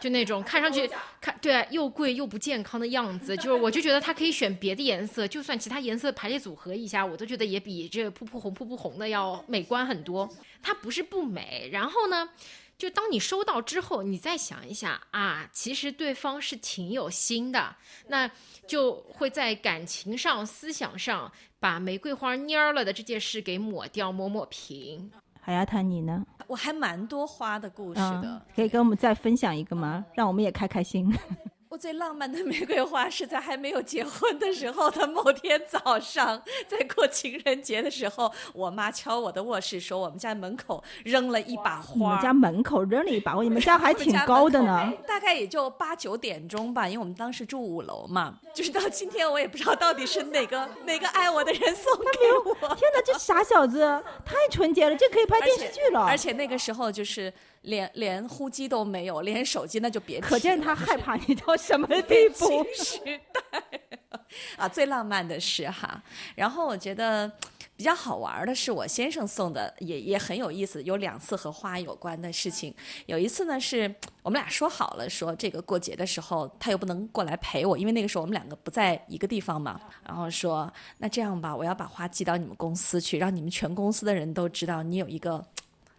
[0.00, 10.28] 就那种看上去看对又贵又不健康的样子，就是我就觉得它可以选别的颜色，就算其他颜色排列组合一下，我都觉得也比这个噗噗红噗噗红的要美观很多。
[10.60, 12.28] 它不是不美，然后呢，
[12.82, 17.76] 就当你收到之后，你再想一下啊，其实对方是挺有心的，
[18.08, 18.28] 那
[18.66, 25.08] 就会在感情上、思想上把玫瑰花蔫了的这件事给抹掉、抹抹平。
[25.40, 26.26] 海丫谈你呢？
[26.48, 30.04] 我还蛮多花的故事的，可以跟我们再分享一个吗？
[30.14, 31.08] 让我们也开开心。
[31.72, 41.94] 我最浪漫的玫瑰花是在还没有结婚的时候的某天早上，在过情人节的时候，我妈敲我的卧室说我们家门口扔了一把花。
[41.94, 44.92] 你们家门口扔了一把花，你们家还挺高的呢。
[45.08, 48.38] 大概也就八九点钟吧，因为我们当时住五楼嘛。
[48.52, 52.68] 就是到今天我也不知道到底是哪个哪个爱我的人送给我。
[52.74, 53.80] 天哪，这傻小子
[54.26, 56.02] 太纯洁了，这可以拍电视剧了。
[56.02, 57.32] 而且那个时候就是。
[57.62, 60.26] 连连呼机都没有，连手机那就别提。
[60.26, 62.64] 可见他害 怕你到什么地步。
[62.74, 62.98] 时
[63.32, 63.40] 代
[64.56, 66.02] 啊，最浪漫的是哈。
[66.34, 67.30] 然后我觉得
[67.76, 70.82] 比较好玩的是我先生送的，也也很有意思。
[70.84, 72.74] 有两次和花有关的事情。
[73.06, 79.80] 有一次呢，是我们俩说好了，说这个过节的时候他又不能过来陪我，因为那个时候我们两个不在一个地方嘛。
[80.04, 85.44] 然后说那这样吧，我要把花寄到你们公司去，让你们全公司的人都知道你有一个。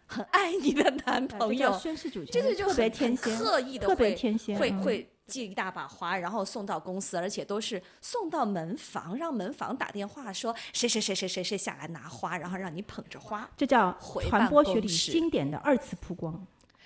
[0.06, 4.16] 很爱你的男朋友，宣誓主权，真的就特别天仙，刻意的会
[4.58, 16.46] 会会寄一大把花，然后送到公司，而且都是送到门房，让门房打电话说谁谁谁谁谁谁下来拿花，然后让你捧着花，这叫传播学里经典的二次曝光，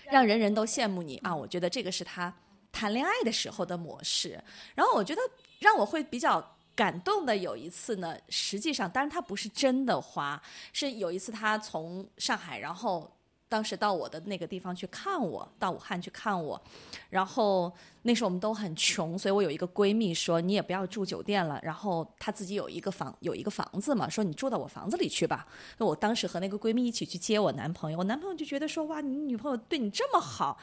[0.09, 1.35] 让人人都羡慕你啊！
[1.35, 2.33] 我觉得这个是他
[2.71, 4.41] 谈恋爱的时候的模式。
[4.75, 5.21] 然后我觉得
[5.59, 13.11] 让我会比较感动的有一次呢，实际上当然他不是真的花，是有一次他从上海然后。
[13.49, 16.61] 当时到我的那个地方去看我，到武汉去看我，
[17.09, 25.47] 然后那时候我们都很穷，所以我有一个闺蜜说你也不要住酒店了，然后她自己有一个房有一个房子嘛，说你住到我房子里去吧。
[25.77, 30.57] 那我当时和那个闺蜜一起去接我男朋友，我男朋友就觉得说哇，你女朋友对你这么好，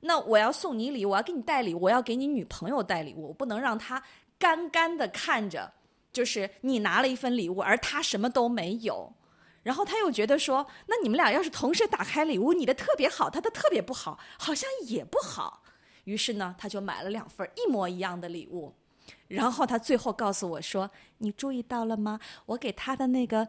[0.00, 4.02] 那我要送你礼，我要给你带礼，我要给你女朋友带礼物，我不能让她
[4.44, 5.72] 干干的看着，
[6.12, 9.10] 就是你拿了一份礼物，而他什么都没有。
[9.62, 15.62] 然后他又觉得说，那你们俩要是同时打开礼物，你的特别好，他的特别不好，好像也不好。
[16.04, 18.74] 于是呢，他就买了两份一模一样的礼物。
[19.28, 20.90] 然后他最后告诉我说
[21.24, 22.20] ：“你注意到了吗？
[22.44, 23.48] 我给他的那个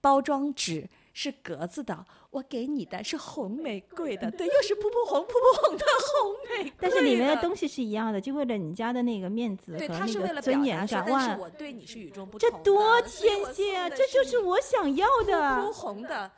[0.00, 2.04] 包装纸。”是格子的，
[2.36, 6.72] 我给你的是红玫瑰的， 对，又是噗噗红、噗噗红的红玫瑰。
[6.78, 11.08] 但是里面的东西是一样的，就为了你家的那个面子和那个尊严感。
[11.08, 12.50] 哇，我对你是与众不同。
[12.50, 13.88] 这多天蝎啊！
[13.88, 15.32] 这就是我想要的。
[15.32, 16.30] 噗噗红的，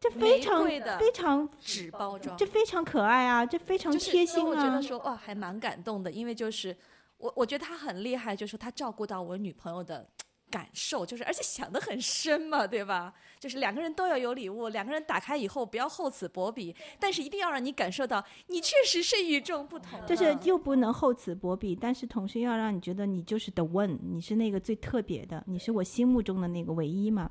[0.00, 0.64] 这非常
[0.98, 3.44] 非常纸包装，这非常可爱啊！
[3.44, 4.48] 这非常贴心啊！
[4.48, 6.74] 我觉得说哇，还蛮感动的，因为就是
[7.18, 10.08] 我我觉得他很厉害，就是他照顾到我女朋友的。
[10.52, 13.12] 感受就是，而且想的很深嘛，对吧？
[13.40, 19.98] 就是两个人都要有礼物，两个人打开以后不要厚此薄彼，但是一定要让你感受到你确实是与众不同。
[20.06, 27.30] 就是又不能厚此薄彼，但是同时要让你觉得你就是 the one，你是那个最特别的，你是我心目中的那个唯一嘛。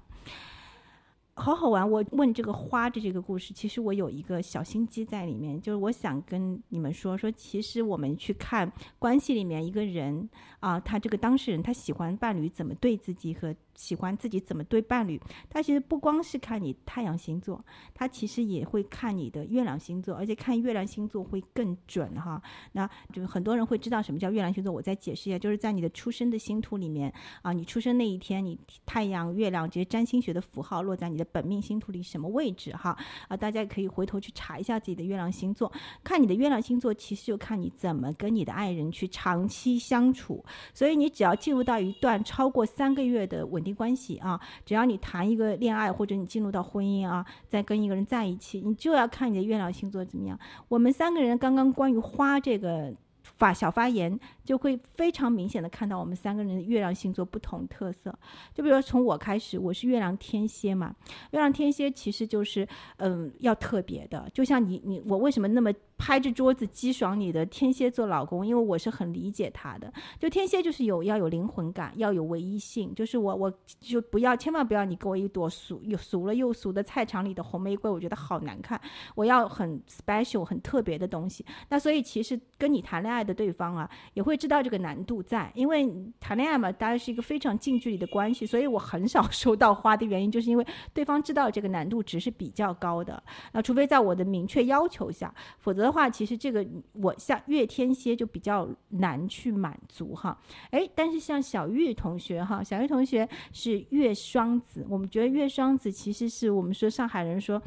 [1.41, 1.89] 好好玩！
[1.89, 13.55] 我问这个花的这个故事，其实我有一个小心机在里面，就是我想跟你们说说，其实我们去看关系里面一个人啊，他这个当事人他喜欢伴侣怎么对自己和。
[13.75, 22.41] 喜欢自己怎么对伴侣，他其实不光是看你太阳星座，他其实也会看你的月亮星座，而且看月亮星座会更准哈。
[22.73, 32.97] 那就很多人会知道什么叫月亮星座，我再解释一下，就是在你的出生的星图里面啊，你出生那一天，你太阳、月亮这些占星学的符号落在你的本命星图里什么位置哈
[33.29, 35.71] 啊，大家可以回头去查一下自己的月亮星座，
[36.03, 40.43] 看你的月亮星座，其实就看你怎么跟你的爱人去长期相处。
[40.73, 43.60] 所以你只要进入到一段超过三个月的稳。
[43.61, 50.37] 稳定关系啊，只要你谈一个恋爱，或者你进入到婚姻啊，再跟一个人在一起，你就要看你的月亮星座怎么样。
[50.67, 52.91] 我们三个人刚刚关于花这个
[53.37, 58.13] 发小发言，就会非常明显的看到我们三个人的月亮星座不同特色。
[58.53, 60.95] 就比如说从我开始，我是月亮天蝎嘛，
[61.31, 62.67] 月亮天蝎其实就是
[62.97, 65.71] 嗯要特别的，就像你你我为什么那么。
[66.03, 69.93] 拍着桌子激爽你的天蝎座老公，因为我是很理解他的。
[70.17, 72.91] 就天蝎就是有要有灵魂感，要有唯一性。
[72.95, 78.81] 就是我我就不要千万不要你给我一朵俗又俗了又俗的菜场里的红玫瑰，我觉得好难看。
[79.13, 81.45] 我要很 special 很特别的东西。
[81.69, 85.87] 那所以其实跟你谈恋爱爱的对方啊，也会知道这个难度在，因为
[86.19, 90.65] 谈恋爱嘛，大家是一个非常近距离的关系，所以我很少 收到花的原因，就是因为
[90.95, 93.21] 对方知道这个难度值是比较高的。
[93.51, 95.91] 那除非在我的明确要求下，否则的。
[95.91, 107.61] 话其实这个我像月天蝎就比较难去满足哈，哎，但是像小玉同学哈，小玉同学是月双子，我们觉得月双子其实是我们说上海人说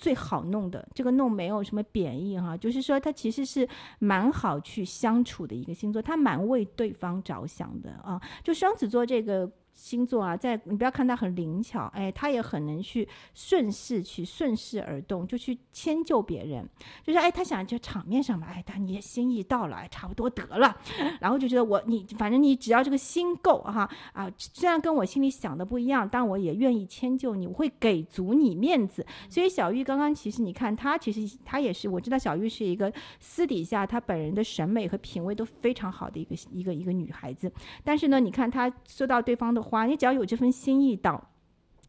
[0.00, 9.50] 最好弄的，这个弄没有什么贬义哈，就是说他其实是蛮好去相处的一个星座，他蛮为对方着想的啊，就双子座这个。
[9.80, 16.68] 星座啊，在你不要看他很灵巧，哎，他也很能去顺势去顺势而动，就去迁就别人。
[17.02, 20.76] 就是哎，他想就场面上嘛，哎，他你心意到了，哎，差不多得了。
[21.18, 29.04] 然后就觉得我你反正你只要这个心够哈啊，虽然跟我心里想的不一样，但我也愿意迁就你，我会给足你面子。
[29.30, 37.50] 所以小玉刚刚其实你看她，其实她也是我知道小玉是一个私底下她本人的审美和品味都非常好的一个一个一个女孩子。
[37.82, 39.69] 但是呢，你看她收到对方的。
[39.70, 41.22] 花，你只要有这份心意到，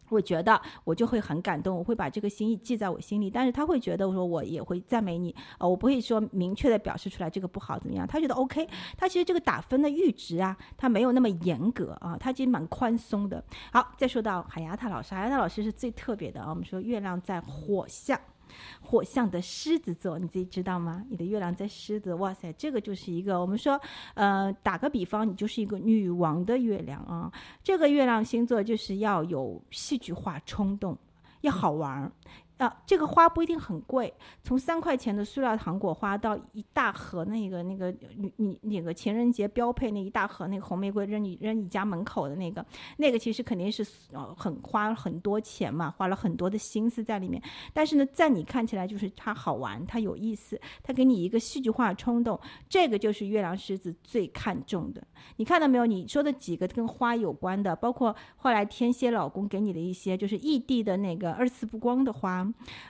[0.10, 3.30] 我觉得我就会很感动，我会把这个心意记在我心里。
[3.30, 8.06] 但是他会觉得我说，我也会赞美你，呃，我不会说明确的表示出来这个不好怎么样。
[8.06, 13.44] 他觉得 OK，他其实这个打分的阈值啊，他没有那么严格啊，他其实蛮宽松的。
[13.72, 16.50] 好，再说到海牙塔老师，海牙塔老师是最特别的啊。
[16.50, 18.20] 我们说月亮在火象。
[18.82, 21.04] 火象的狮子座，你自己知道吗？
[21.10, 23.80] 你的月亮在狮子，哇塞，这个就是一个我们说，
[24.14, 27.32] 呃，打个比方，你就是一个女王的月亮啊。
[27.64, 30.98] 这个月亮星座就是要有戏剧化冲动，
[31.42, 32.12] 要好玩。
[32.62, 42.64] 啊，这个花不一定很贵，从三块钱的塑料糖果花到一大盒那个那个你你那个情人节标配那一大盒那个红玫瑰扔你扔你家门口的那个，
[42.98, 47.42] 那个其实肯定是呃很花很多钱嘛，花了很多的心思在里面。
[47.74, 52.40] 但是呢，在你看起来就是它好玩，它有意思，它给你一个戏剧化冲动，
[52.70, 55.02] 这个就是月亮狮子最看重的。
[55.38, 55.88] 你看到没有？
[55.88, 62.48] 你说的几个跟花有关的，包括后来天蝎老公给你的一些，就是异地的那个二次曝光的花。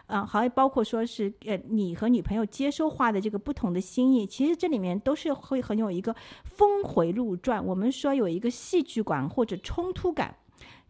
[0.07, 7.65] 嗯，还包括说是呃，你和女朋友接收花的这个不同的心意，其实这里面都是会很有一个峰回路转。
[7.65, 10.35] 我们说有一个戏剧感或者冲突感，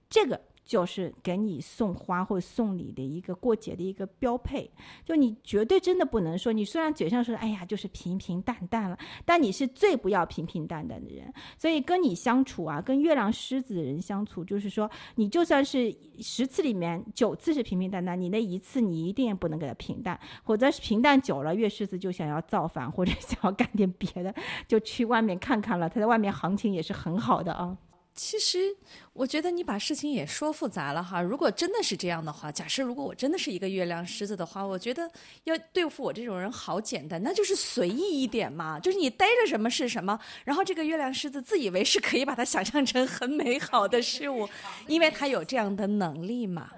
[0.09, 0.41] 这个。
[0.71, 4.71] 就是给你送花或送礼的一个过节的一个标配，
[5.03, 11.29] 就你绝对真的不能说，你虽然嘴上说哎呀就是平平淡淡了，但你是最不要平平淡淡的人。
[11.57, 24.33] 所以跟你相处啊，跟月亮狮子的人相处，就是说你就算是十次里面九次是平平淡淡，你那一次你一定不能给他平淡，否则是平淡久了，月狮子就想要造反或者 想要干点别的，
[24.69, 25.89] 就去外面看看了。
[25.89, 27.77] 他在外面行情也是很好的啊。
[28.13, 28.75] 其实，
[29.13, 31.21] 我觉得你把事情也说复杂了哈。
[31.21, 35.09] 如果真的是这样的话，假设如果我真的是一个月亮狮子的话，我觉得
[35.45, 40.19] 要对付我这种人好简单，那就是随意一点嘛，就是你逮着什么是什么。
[40.43, 44.47] 然后这个月亮狮子自以为是可以把它想象成很美好的事物，
[44.87, 46.69] 因为他有这样的能力嘛。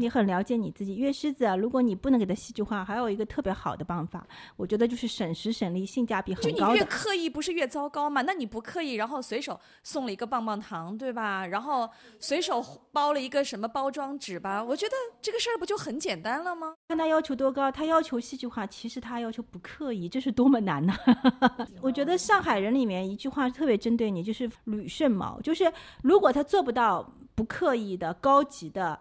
[0.00, 4.26] 你很了解你自己，月狮子啊，如果你不能给他戏剧化，还有一个特别好的办法，
[4.56, 6.50] 我觉得就是省时省力，性价比很高。
[6.50, 8.22] 就你越刻意，不是越糟糕吗？
[8.22, 11.46] 那你不刻意，然后随手送了一个棒棒糖，对吧？
[11.46, 11.86] 然后
[12.18, 14.64] 随手包了一个什么包装纸吧？
[14.64, 16.74] 我觉得这个事儿不就很简单了吗？
[16.88, 20.94] 看他要求多高，他要求戏剧化，其实他要求不刻意，这是多么难呢？
[21.82, 25.70] 我觉得上海人里面一句话特别针对你，就是捋胜毛，就是
[26.02, 28.98] 如果他做不到不刻意的高级的。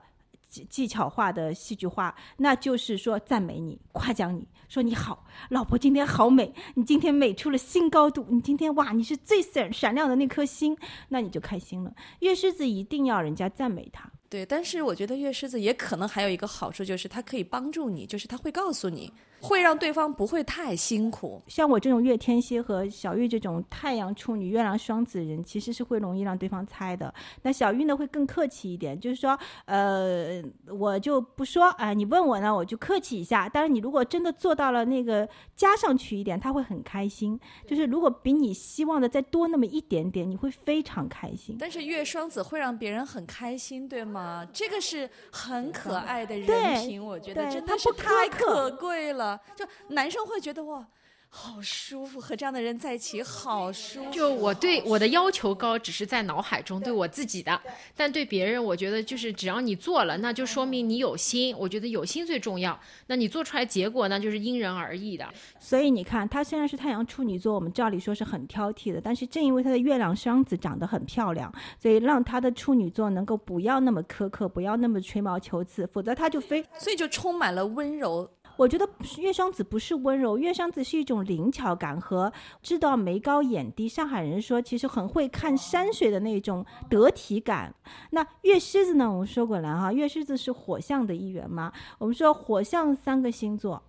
[0.50, 10.76] 技巧化的戏剧化，那就是说赞美你、夸奖你，说你好，老婆今天好美，你今天美出了新高度，你今天哇，你是最闪闪亮的那颗星，
[11.10, 11.94] 那你就开心了。
[12.20, 14.12] 月狮子一定要人家赞美他。
[14.28, 19.12] 对，但是我觉得月狮子也可能还有一个好处，就是他可以帮助你，就是他会告诉你，
[19.42, 21.42] 会让对方不会太辛苦。
[21.48, 27.14] 像我这种月天蝎和小玉这种太阳处女、月亮双子人，其实是会容易让对方猜的。
[27.44, 33.48] 那小玉呢，会更客气一点，就是说，呃，我就不说，啊，你问我呢，我就客气一下。
[33.48, 37.40] 但是你如果真的做到了那个加上去一点，他会很开心。
[37.66, 41.56] 就是如果比你希望的再多那么一点点，你会非常开心。
[41.60, 44.20] 但是月双子会让别人很开心，对吗？
[44.20, 49.29] 啊，这个是很可爱的人品，我觉得真的是太可贵了。
[49.56, 50.88] 就男生会觉得哇，
[51.32, 54.12] 好舒服，和这样的人在一起好舒服。
[54.12, 57.62] 就我对我的要求高，只是在脑海中对我自己的，
[57.96, 61.56] 但对别人，我觉得就是只要你做了，那就说明你有心。
[61.56, 62.78] 我觉得有心最重要。
[63.06, 65.32] 那你做出来结果呢，就是因人而异的。
[65.60, 78.28] 所以你看，他虽然是太阳处女座，我们照理说是很挑剔的，但是正因为他的月亮双子长得很漂亮，所以让他的处女座能够不要那么苛刻，不要那么吹毛求疵，否则他就非，所以就充满了温柔。
[78.60, 78.86] 我觉得
[79.20, 82.30] 月双子不是温柔，月双子是一种灵巧感和
[82.62, 83.88] 知道眉高眼低。
[83.88, 87.74] 上海人说，其实很会看山水的那种得体感。
[88.12, 89.10] 那月狮子呢？
[89.10, 91.72] 我们说过了哈，月狮子是火象的一员嘛。
[92.00, 93.82] 我们说火象三个星座，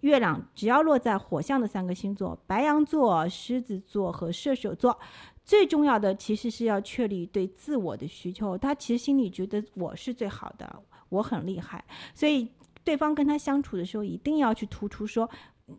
[0.00, 4.98] 月亮只要落在火象的三个星座，白羊座、狮子座和射手座，
[5.42, 8.58] 最重要的其实是要确立对自我的需求。
[8.58, 11.82] 他其实心里觉得我是最好的，我很厉害，
[12.14, 12.46] 所以。
[12.88, 15.28] 对方跟他相处的时候，一定要去突出说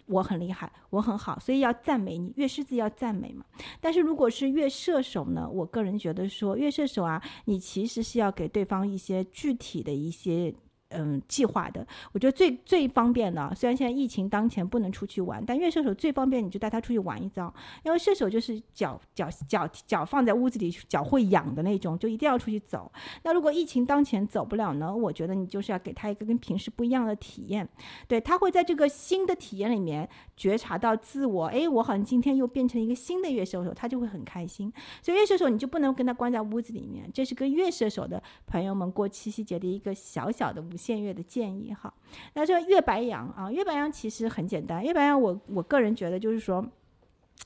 [0.05, 2.31] 我很厉害，我很好，所以要赞美你。
[2.35, 3.43] 月狮子要赞美嘛。
[3.81, 5.49] 但是如果是月射手呢？
[5.51, 10.53] 我个人觉得说，月射手啊，你其实是要给对方一些具体的一些。
[10.89, 17.53] 嗯，计划的，我觉得最最方便的，虽然现在疫情当前不能出去玩，但月射手最方便，你就带他出去玩一遭。
[17.83, 22.91] 因为射手就是脚脚脚脚放在屋子里，脚会痒的那种，就一定要出去走。
[23.21, 24.95] 那如果疫情当前走不了呢？
[24.95, 27.69] 我觉得你就是要给他一个跟平时不一样的体验，
[28.07, 30.09] 对他会在这个新的体验里面
[30.39, 31.45] 觉察到自我。
[31.45, 34.73] 哎，我好像今天又变成一个新的月射手，他就会很开心。
[35.03, 40.79] 所以月射手你就不能跟他关在屋子里面，这是跟月射手的朋友们过七夕节的一个小小的无。
[40.79, 41.93] 限月的建议哈，
[42.35, 46.65] 那这月白羊啊，月白羊其实很简单，月白羊我我个人觉得就是说。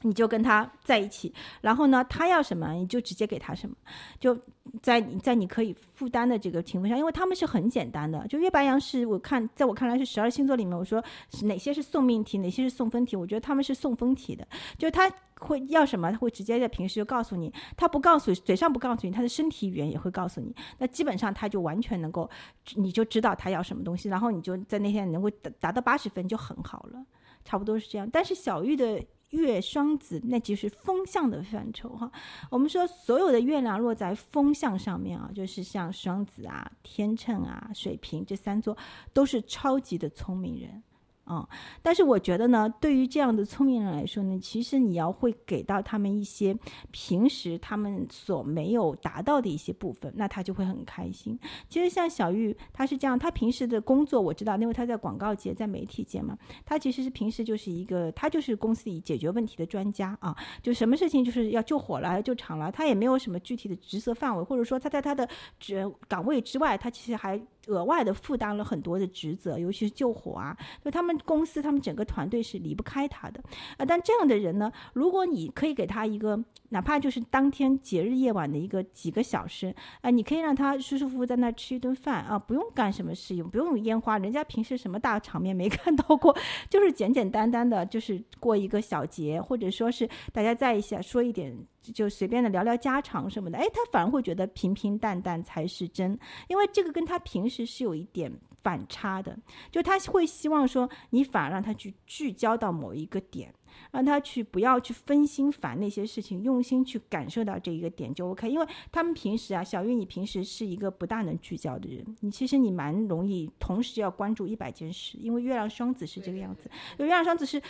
[0.02, 3.76] 你就跟他在一起，然后呢，他要什么你就直接给他什么，
[4.20, 4.38] 就
[4.82, 8.28] 在你在你可以负担的这个情况下，因为他们是很简单的。
[8.28, 11.02] 就月白羊是我看，在我看来是十二星座里面，我说
[11.44, 14.46] 哪些是送命题，哪些是送分题，我觉得他们是送分题的。
[14.78, 20.54] 就他会要什么，他会直接在平时就告诉你，他不告诉嘴上不告诉你，他的身体语言也会告诉你。
[20.80, 22.30] 那基本上他就完全能够，
[22.76, 27.06] 你就知道他要什么东西，然后你就在那天能够达达到八十分就很好了，
[27.46, 28.10] 差不多是这样。
[28.12, 29.02] 但是小玉的。
[29.34, 32.12] 月双子，那就是风象的范畴哈。
[32.50, 38.78] 我们说，所有的月亮落在风象上面啊，就是像双子啊、天秤啊、水瓶这三座，
[39.12, 40.82] 都是超级的聪明人。
[41.26, 41.48] 啊，
[41.82, 46.54] 但是我觉得呢，对于这样的聪明人来说呢，其实你要会给到他们一些
[46.92, 51.40] 平时他们所没有达到的一些部分，那他就会很开心。
[51.70, 65.28] 其实像小玉，他是这样，他平时的工作我知道，因为他在广告界、在媒体界嘛，他其实是平时就是一个，他就是公司里解决问题的专家啊，就什么事情就是要救火了、救场了，他也没有什么具体的职责范围，或者说他在他的
[65.60, 67.42] 职岗位之外，他其实还。
[67.68, 73.41] 额外的负担了很多的职责，尤其是救火啊，就他们公司、他们整个团队是离不开他的
[73.78, 73.86] 啊。
[73.86, 76.38] 但这样的人呢，如果你可以给他一个，
[76.70, 86.36] 哪怕就是当天节日夜晚的一个几个小时啊，你可以让他舒舒服服在那吃一顿饭啊，不用干什么事情，不用烟花，人家平时什么大场面没 看到过，
[86.70, 91.55] 就是简简单单的，就是过一个小节，或者说是大家在一起说一点。
[91.93, 98.32] 就随便的聊聊家常什么的，哎，他反而会觉得平平淡淡才是真，因为这个跟他平时是有一点
[98.64, 99.38] 反差的。
[99.70, 103.54] 就他会希望说，你反而让他去聚焦到某一个点，
[103.91, 108.49] 让他去不要去分心烦那些事情，用心去感受到这一个点就 OK。
[108.49, 117.62] 因为他们平时啊，小玉，你平时是一个不大能聚焦的人，你其实你蛮容易同时要关注一百件事，因为月亮双子是这个样子，月亮双子是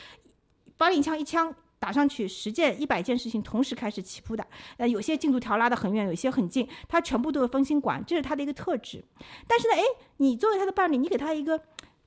[0.77, 1.53] 发令枪一枪。
[1.83, 9.03] 打上去十件一百件事情同时开始起步的，呃，有些进度条拉得很远，有些很近，他全部都有分心管，这是他的一个特质。
[9.45, 9.83] 但是呢，诶，
[10.15, 11.61] 你作为他的伴侣，你给他一个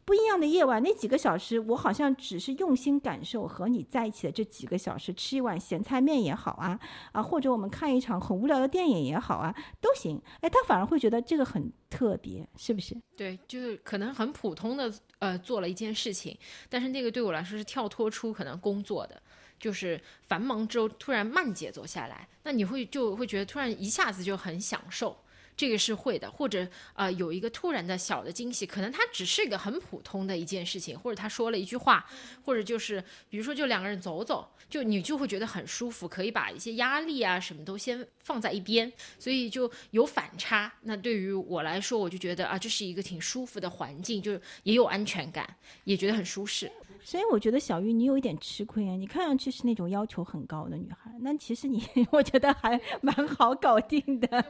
[0.07, 6.81] 不一样的夜晚，那几个小时，我好像只是用心感受和你在一起的这几个小时，吃一碗咸菜面也好啊，
[7.13, 10.19] 啊，或者我们看一场很无聊的电影也好啊，都行。
[10.41, 12.97] 诶，他反而会觉得这个很特别，是不是？
[13.15, 16.35] 对，就是可能很普通的呃做了一件事情，
[16.71, 19.21] 但是那个对我来说是跳脱出可能工作的。
[19.59, 25.17] 就是繁忙之后突然慢节奏下来，那你会就会觉得突然一下子就很享受，
[25.57, 26.31] 这个是会的。
[26.31, 32.07] 或者呃有一个突然的小的惊喜，可能它只是一个很普通的一件事情，或者他说了一句话，
[32.45, 40.73] 或者就是比如说就两个人走走，就你就会觉得很舒服，可以把一些压力啊什么都先放在一边，所以就有反差。
[40.83, 46.71] 那对于我来说，我就觉得啊这是一个挺舒服的环境，就是也有安全感，也觉得很舒适。
[47.07, 51.81] 所以我觉得小玉你有一点吃亏啊，你看上去是那种要求很高的女孩，那其实你
[52.11, 54.45] 我觉得还蛮好搞定的。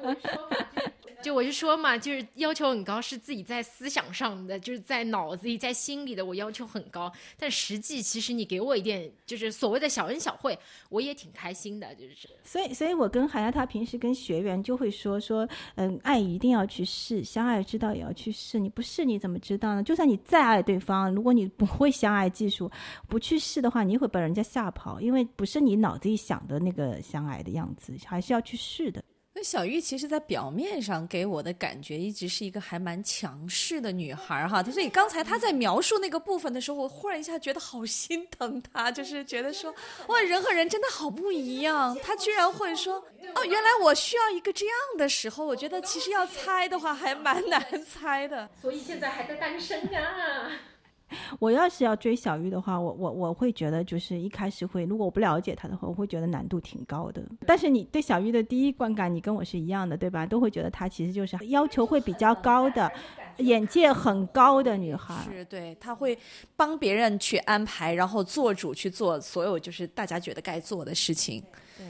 [1.26, 7.12] 就我就说嘛，就是要求很高，是自己在思想上的，就是在脑子里、在心里的，我要求很高。
[7.36, 10.56] 但实际其实你给我一点，就是所谓的小恩小惠，
[10.88, 11.92] 我也挺开心的。
[11.96, 18.60] 就是，所以，所以我跟海亚他平时跟学员就会说说，嗯，爱一定要去试，相爱之道也要去试。
[18.60, 19.82] 你不试你怎么知道呢？
[19.82, 22.70] 就算你再爱对方，如果你不会相爱技术，
[23.08, 29.02] 不去试的话，你会把人家吓跑，因为不是你脑子里想的那个相爱的样子，还是要去试的。
[29.38, 34.62] 那小玉其实，在表面上给我的感觉，一直是一个还蛮强势的女孩儿哈。
[34.62, 39.70] 所以刚才她在描述那个部分的时候，我忽然一下觉得好心疼她，就是觉得说，
[40.06, 41.94] 哇，人和人真的好不一样。
[42.02, 42.94] 她居然会说，
[43.34, 45.44] 哦，原来我需要一个这样的时候。
[45.44, 48.48] 我觉得其实要猜的话，还蛮难猜的。
[48.62, 50.50] 所以现在还在单身啊。
[51.38, 57.22] 我要是要追小玉的话，我我我会觉得就是一开始会，如果我不了解她的话，我会觉得难度挺高的。
[57.46, 60.26] 但是你对小玉的第一观感，你跟我是一样的，对吧？
[60.26, 62.90] 都会觉得她其实就是要求会比较高的，
[63.38, 65.14] 眼界很高的女孩。
[65.30, 66.18] 是，对，她会
[66.56, 71.42] 帮别人去安排，然后做主去做所有就是大家觉得该做的事情。
[71.78, 71.86] 对。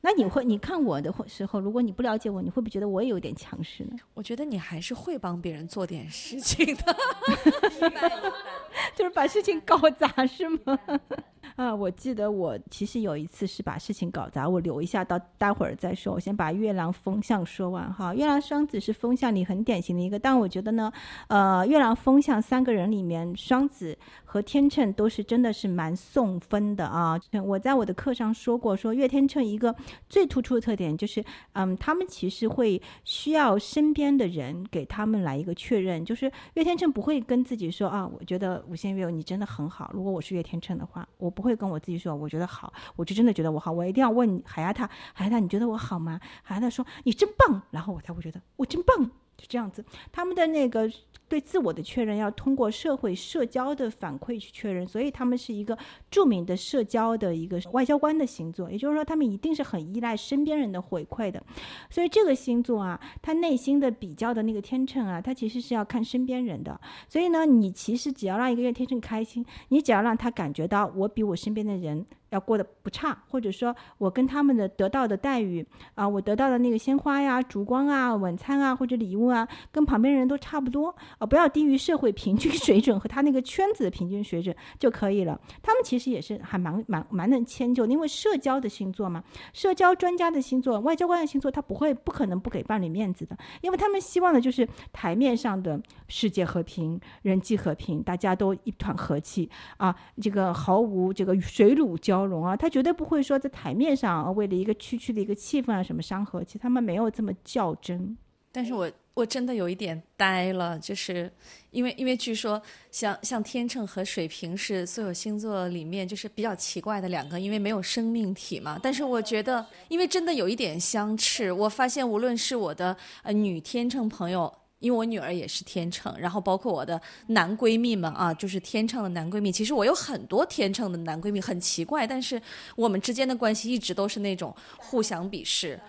[0.00, 3.96] 那你会，你看我的时候，如果你不了解我，你会不会觉得我也有点强势呢？
[4.14, 6.96] 我觉得你还是会帮别人做点事情的，
[8.94, 10.78] 就是把事情搞砸，是吗？
[11.54, 16.12] 啊，我记得我其实有一次是把事情搞砸，我留一下到待会儿再说。
[16.12, 18.14] 我先把月亮风向说完哈。
[18.14, 20.92] 月亮双子是风向里很典型的一个，但我觉得呢，
[21.28, 27.18] 呃，月亮风向三个人里面，双子和天秤都是真的是蛮送分的啊。
[27.44, 29.74] 我在我的课上说过，说月天秤一个
[30.08, 39.90] 最突出的特点就是，嗯，他们其实会需要身边的人给他们来一个确认，就是月天秤不会跟自己说啊，我觉得无限月你真的很好。
[39.92, 41.46] 如果我是月天秤的话，我不。
[41.46, 46.18] 会跟我自己说，我觉得好，我就真的觉得我好，我一定要问海牙他，海牙他，你觉得我好吗？
[46.42, 49.04] 海牙他说你真棒，然后我才会觉得我真棒，
[49.36, 49.84] 就这样子。
[50.10, 50.90] 他们的那个。
[51.28, 55.76] 对自我的确认要通过社会社交的反馈去确认，所以他们是一个
[56.10, 61.42] 著名的社交的一个外交官的星座，也就是说，他们一定是很依赖身边人的回馈的。
[61.90, 66.80] 所以这个星座啊，他内心的比较的那个天秤啊，他其实是要看身边人的。
[67.08, 72.06] 所以呢，你其实只要让一个月天秤开心，你只要让他感觉到我比我身边的人。
[72.30, 75.64] 要过得不差，或者说我跟他们的得到的待遇
[75.94, 85.40] 啊，我得到的那个鲜花呀、烛光啊、晚餐啊或者礼物啊，跟旁边人都差不多啊，不要低于社会平均水准和他那个圈子的平均水准就可以了。
[85.62, 89.22] 他们其实也是还蛮蛮蛮能迁就，因为社交的星座嘛，
[89.52, 102.15] 社交专家的星座、外交官的星座，他不会不可能不给伴侣面子的，因为他们希望的就是台面上的世界和平、人际和平，大家都一团和气啊，这个毫无这个水乳交。
[102.16, 108.16] 交融啊，他绝对不会说在台面上为了一个区区的一个气氛啊什么伤和气，他们没有这么较真。
[108.50, 111.30] 但是我我真的有一点呆了，就是
[111.72, 112.60] 因为因为据说
[112.90, 118.80] 像像天秤和水瓶是所有星座里面就是比较奇怪的两个，因为没有生命体嘛。
[118.82, 124.50] 但是我觉得，因为真的有一点相斥，我发现无论是我的呃女天秤朋友。
[124.78, 129.50] 因为我女儿也是天秤，然后包括我的男闺蜜们啊，就是天秤的男闺蜜。
[129.50, 132.40] 其实我有很多天秤的男闺蜜，很奇怪，但是
[132.74, 135.80] 我们之间的关系一直都是那种互相鄙视。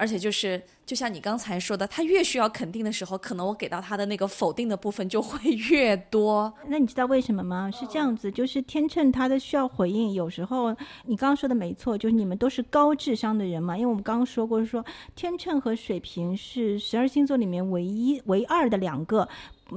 [0.00, 6.50] 而且就是，就像你刚才说的，他越需要肯定的时候，可能我给到他的那个否定的部分就会 越多。
[6.68, 7.70] 那你知道为什么吗？
[7.70, 10.74] 是这样子，就是天秤他的需要回应，有时候
[11.04, 13.76] 你刚刚说的没错，就是你们都是高智商的人嘛。
[13.76, 14.82] 因为我们刚刚说过，说
[15.14, 19.28] 天秤和水瓶是十二星座里面唯一唯二的两个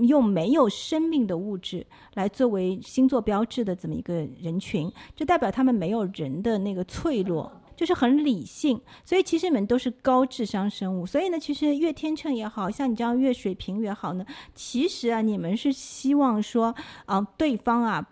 [0.03, 7.51] 用没有生命的物质来作为星座标志的这么一个人群，就代表他们没有人的那个脆弱。
[7.76, 11.05] 就是很理性，所以其实你们都是高智商生物。
[11.05, 18.07] 所以呢，其实越天秤也好像你这样越水平也好呢，其实啊，你们是希望说啊，对方啊。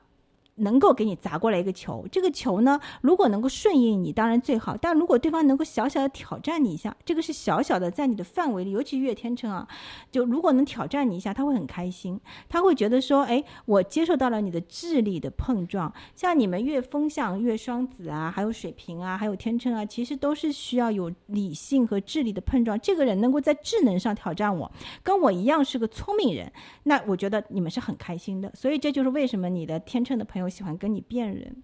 [0.62, 4.76] 能够给你砸过来一个球，这个球呢，如果能够顺应你，当然最好。
[4.78, 9.68] 但如果对方能够小小的挑战你一下，这个是小小的在你的范围里，尤其月天秤啊，
[10.12, 15.92] 就如果能挑战你一下，他会很开心，他会觉得说，哎，我接受到了你的智力的碰撞。
[16.16, 22.80] 像你们月风象、月双子啊，还有水瓶啊，还有天秤啊，其实都是需要有理性和智力的碰撞。
[22.80, 26.52] 这个人能够在智能上挑战我，跟我一样是个聪明人，
[26.84, 28.52] 那我觉得你们是很开心的。
[28.54, 30.51] 所以这就是为什么你的天秤的朋友。
[30.52, 31.56] 喜欢跟你辨认，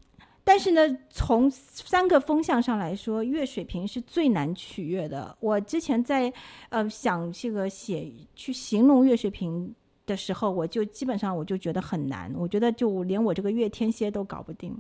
[0.44, 5.38] 但是呢，从三个风向上来说，月水平是最难取悦的。
[5.42, 6.32] 我之前在
[6.70, 9.76] 呃想这个写去形容月水平
[10.06, 12.34] 的时候，我就基本上我就觉得很难。
[12.38, 14.74] 我觉得就连我这个月天蝎都搞不定，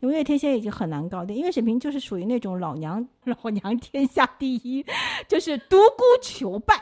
[0.00, 1.36] 因为月天蝎已经很难搞定。
[1.36, 4.84] 因为水平就是属于那种老娘老娘天下第一，
[5.28, 6.74] 就是独孤求败。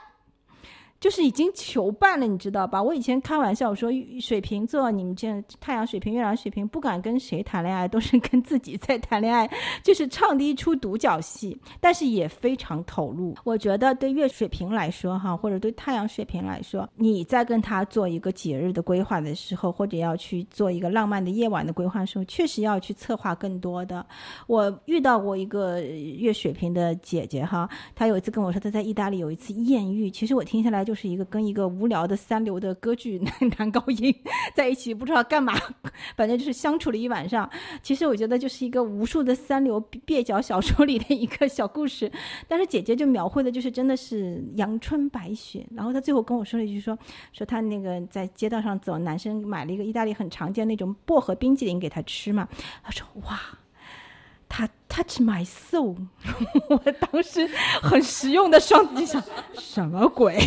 [1.03, 2.81] 就是已经求伴了，你知道吧？
[2.81, 3.91] 我以前开玩笑说，
[4.21, 9.51] 水瓶座，你们这太阳水瓶、月亮水瓶，不管跟谁谈恋爱，都是跟自己在谈恋爱，
[9.83, 13.35] 就是唱的一出独角戏，但是也非常投入。
[13.43, 24.07] 我觉得对月水瓶来说，哈，或者对太阳水瓶来说，你在跟他做一个节日的规划的时候，或者要去做一个浪漫的夜晚的规划的时候，确实要去策划更多的。
[24.47, 30.92] 我遇到过一个月水瓶的姐姐，哈，她有一次跟我说，她在意大利有一次艳遇，其实我听下来就。
[30.93, 34.15] 就是一个跟一个无聊的三流的歌剧男 男高音
[34.55, 35.55] 在一起，不知道干嘛，
[36.15, 37.49] 反正就是相处了一晚上。
[37.83, 42.13] 其实我觉得就是一个无数的三流蹩脚小说里的一个小故事，
[42.47, 45.67] 但是姐姐就描绘的就是真的是阳春白雪。
[45.75, 46.99] 然后她最后跟我说了一句说
[47.33, 52.47] 说她那个在街道上走，男生买了一个意大利很常见那种薄荷冰激凌给她吃嘛，
[52.85, 53.41] 她说哇。
[54.55, 55.97] 他 touch my soul，
[56.69, 57.49] 我当时
[57.81, 59.23] 很实用的双子就想
[59.55, 60.39] 什么鬼？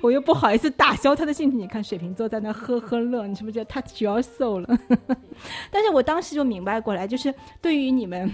[0.00, 1.56] 我又不好意思打消他的兴趣。
[1.56, 4.78] 你看水瓶座在那呵呵乐，你是不是觉得 touch your soul 了？
[5.68, 8.30] 但是我当时就明白过来，就是对于你们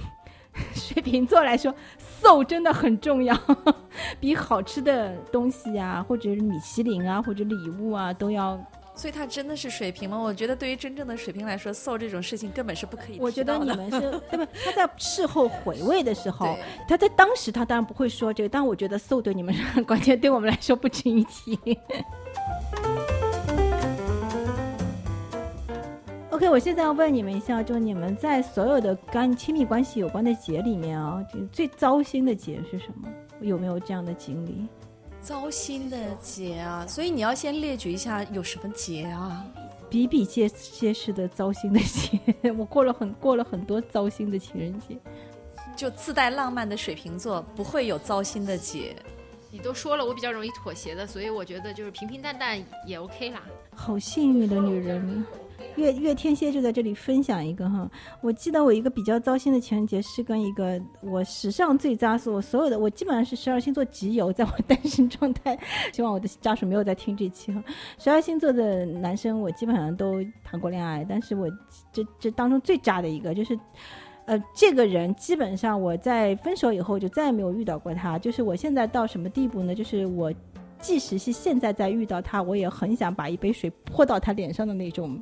[0.74, 1.74] 水瓶座来说
[2.22, 3.34] ，soul 真的很重要，
[4.20, 8.62] 比好吃的东西啊，或者是米其林啊，或者礼物啊，都要。
[9.00, 10.18] 所以他真的是水平吗？
[10.18, 13.16] 我觉得对于真正的水平来说，so 这种事情根本是不可以。
[13.18, 13.98] 我觉得你们是
[14.30, 14.44] 对不？
[14.62, 16.54] 他在事后回味的时候，
[16.86, 21.58] 他在当时他当然不会说这个，但我觉得 so 对你们是很关键，对我们来说不值一提。
[26.28, 33.08] OK，我现在要问你们一下，就你们在所有的跟亲密关系有关的节里面啊，就最糟心的节是什么？
[33.40, 34.68] 有没有这样的经历？
[35.22, 39.44] 糟心的节啊，所以你要先列举一下有什么节啊？
[39.88, 42.18] 比比皆皆是的糟心的节，
[42.56, 44.96] 我过了很过了很多糟心的情人节。
[45.76, 48.94] 就自带浪漫的水瓶座不会有糟心的节。
[49.50, 53.42] 你都说了，我比较容易妥协的，所以我觉得就是平平淡淡也 OK 啦。
[53.74, 55.24] 好幸运的女人。
[55.76, 57.90] 月月天蝎就在这里分享一个哈，
[58.20, 65.58] 我记得我一个比较糟心的情人节是跟一个我史上最渣，是我所有的我基本上是十二星座集邮，在我单身状态，
[65.92, 67.62] 希望我的家属没有在听这期哈。
[67.98, 71.48] 十二星座的男生我基本上都谈过恋爱，但是我
[71.92, 73.58] 这这当中最渣的一个就是，
[74.26, 79.74] 呃，这个人基本上我在分手以后就再也没有遇到过他，就是我现在到什么地步呢？
[79.74, 80.32] 就是我。
[80.80, 85.20] 即使是现在在遇到他，我也很想把一杯水泼到他脸上的那种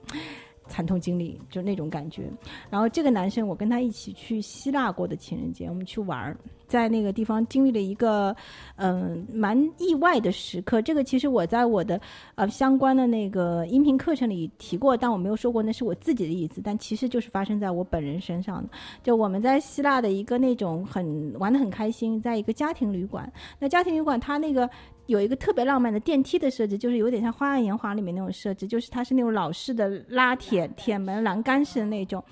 [0.68, 2.30] 惨痛经历，就那种感觉。
[2.70, 6.36] 然后这个男生，我跟他一起去希腊过的情人节，我们去玩儿。
[6.66, 8.36] 在那个地方经历了一个，
[8.76, 10.82] 嗯，蛮意外的时刻。
[10.82, 11.98] 这个其实我在我的
[12.34, 16.60] 呃相关的那个音频课程里提过，但我没有说过那是我自己的意思。
[16.62, 18.68] 但其实就是发生在我本人身上的。
[19.02, 23.32] 就我们在希腊的一个那种很玩的很开心，在一个家庭旅馆。
[23.58, 24.68] 那家庭旅馆它那个
[25.08, 32.22] 有一个特别浪漫的电梯的设置，就是有点像《花样年华》里面那种设置，就是它是那种老式的拉铁铁门栏杆式的那种。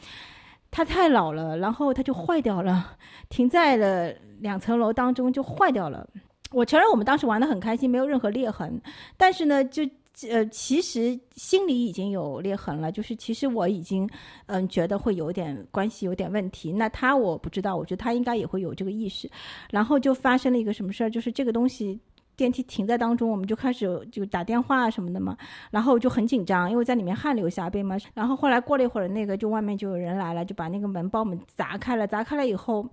[0.70, 2.98] 它太老了，然后它就坏掉了，
[3.30, 6.06] 停在了两层楼当中就坏掉了。
[6.52, 8.78] 我承认我们当时玩的很开心，没有任何裂痕，
[9.16, 9.82] 但是呢，就
[10.28, 12.92] 呃，其实心里已经有裂痕了。
[12.92, 14.06] 就是其实我已经
[14.46, 16.74] 嗯觉得会有点关系有点问题。
[16.74, 19.30] 那他我不知道，我觉得他应该也会有这个意识。
[19.70, 21.98] 然后就发生了一个什么事儿，就是这个东西。
[22.36, 25.36] 电梯停在当中，我们就开始就打电话什么的嘛，
[25.70, 27.96] 然后就很紧张，因为在里面汗流浃背嘛。
[28.14, 32.06] 然后后来过了一会儿，那个就外面就有人来了，就把那个门帮我们砸开了。
[32.06, 32.86] 砸开了以后，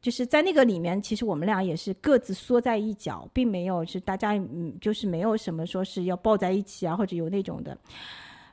[0.00, 7.78] 就是在那个里面，其实我们俩也是各自缩在一角，并没有是大家嗯，就是没有什么说是要抱在一起啊，或者有那种的。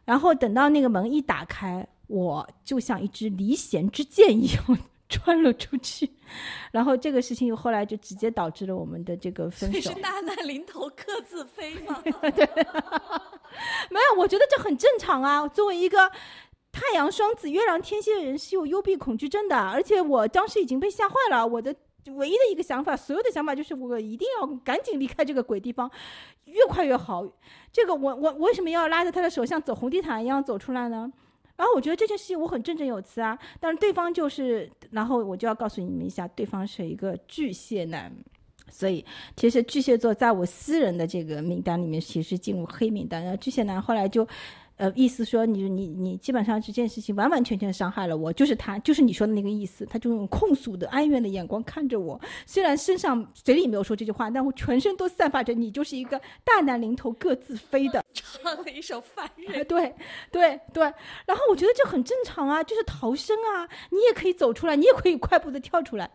[0.05, 4.77] 然后等到那个门一打开，我就像一支离弦之箭一样。
[5.09, 6.09] 穿了出去，
[6.71, 9.91] 然后这个事情又后来就直接导致了我们的这个分手。
[9.91, 12.01] 是大难临头各自飞吗？
[12.05, 12.47] 对，
[13.89, 15.47] 没有，我觉得这很正常啊。
[15.47, 16.09] 作为一个
[16.71, 21.45] 太阳双子、月亮天蝎的人，是有幽闭恐惧症的，而且我当时已经被吓坏了。
[21.45, 21.75] 我的
[22.15, 25.89] 唯一的一个想法，所有的想法就是我一定要赶紧离开这个鬼地方，
[26.45, 27.25] 越快越好。
[27.71, 31.11] 这个我我为什么要拉着他的手像走红地毯一样走出来呢？
[31.59, 38.09] 然后我觉得这件事情我很振振有词啊，但是对方就是，然后我就要告诉你们一下，对方是一个巨蟹男，
[38.71, 39.05] 所以
[39.35, 43.21] 其实巨蟹座在我私人的这个名单里面，其实进入黑名单。
[43.21, 44.25] 然后巨蟹男后来就。
[44.79, 59.93] 呃，意思说你你你基本上这件事情完完全全伤害了我，就是他，就是你说的那个意思，他就用控诉的哀怨的眼光看着我，虽然身上嘴里没有说这句话，但我全身都散发着你就是一个大难临头各自飞的， 唱了一首犯 人，对
[60.31, 60.83] 对对，
[61.25, 66.09] 然后我觉得这很正常啊，就是逃生啊，你也可以走出来，你也可以快步的跳出来，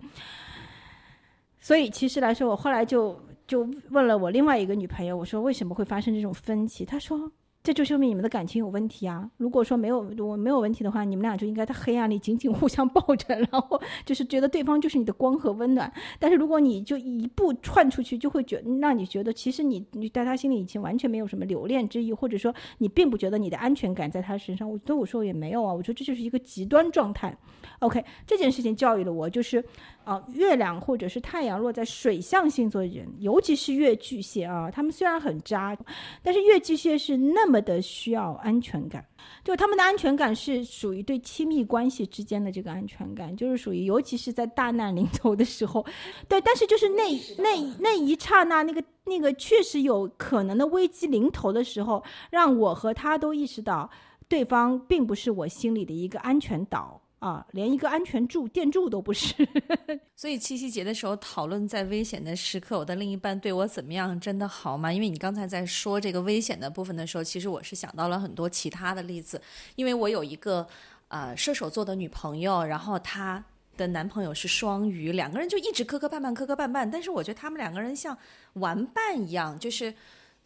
[1.60, 3.20] 所以其实来说，我后来就。
[3.46, 6.82] 就问了我另外一个女朋友，我说为什么会发生这种分歧？
[6.82, 7.30] 她说。
[7.64, 9.30] 这就说明你们的感情有问题啊！
[9.38, 15.90] 如果说没有我没有问题的话，你们俩就应该在黑暗里紧紧互相抱着，然后就是觉得对方就是你的光和温暖。
[16.18, 24.70] 但是如果你就一步窜出去，就会觉让你觉得其实你你在他心里已经完全没有什么留恋之意，或者说你并不觉得你的安全感在他身上。
[24.70, 27.34] 我对我说也没有啊，我说这就是一个极端状态。
[27.78, 29.64] OK，这件事情教育了我，就是
[30.04, 35.74] 啊，月亮或者是太阳落在水象星座的人，尤其是月巨蟹啊，他们虽然很渣，
[36.22, 37.54] 但是月巨蟹是那么。
[37.54, 39.06] 么的需要安全感，
[39.44, 45.86] 就他们的安全感是属于对亲密关系之间的这个安全感，就是属于尤其是在大难临头的时候，
[46.28, 52.02] 对，但是就是那那那一刹那，那个那个确实有可能的危机临头的时候，
[52.32, 53.88] 让我和他都意识到，
[54.26, 57.00] 对方并不是我心里的一个安全岛。
[57.24, 59.34] 啊，连一个安全柱、电柱都不是。
[60.14, 64.92] 所以七夕节的时候讨论，在危险的时刻，我的另一半对我怎么样，真的好吗？
[64.92, 69.40] 因为你刚才在说这个危险的部分的时候，其实我是想到了很多其他的例子。
[69.74, 70.68] 因为我有一个
[71.08, 73.42] 呃射手座的女朋友，然后她
[73.78, 76.86] 的男朋友是双鱼，两个人就一直磕磕绊绊，磕磕绊绊。
[76.90, 78.18] 但是我觉得他们两个人像
[78.52, 79.94] 玩伴一样，就是。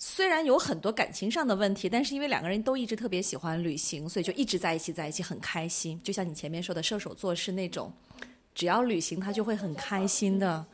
[0.00, 6.00] 虽然有很多感情上的问题，但是因为两个人都一直特别喜欢旅行，所以就一直在一起，在一起很开心。
[6.04, 7.92] 就像你前面说的，射手座是那种，
[8.54, 10.64] 只要旅行他就会很开心的。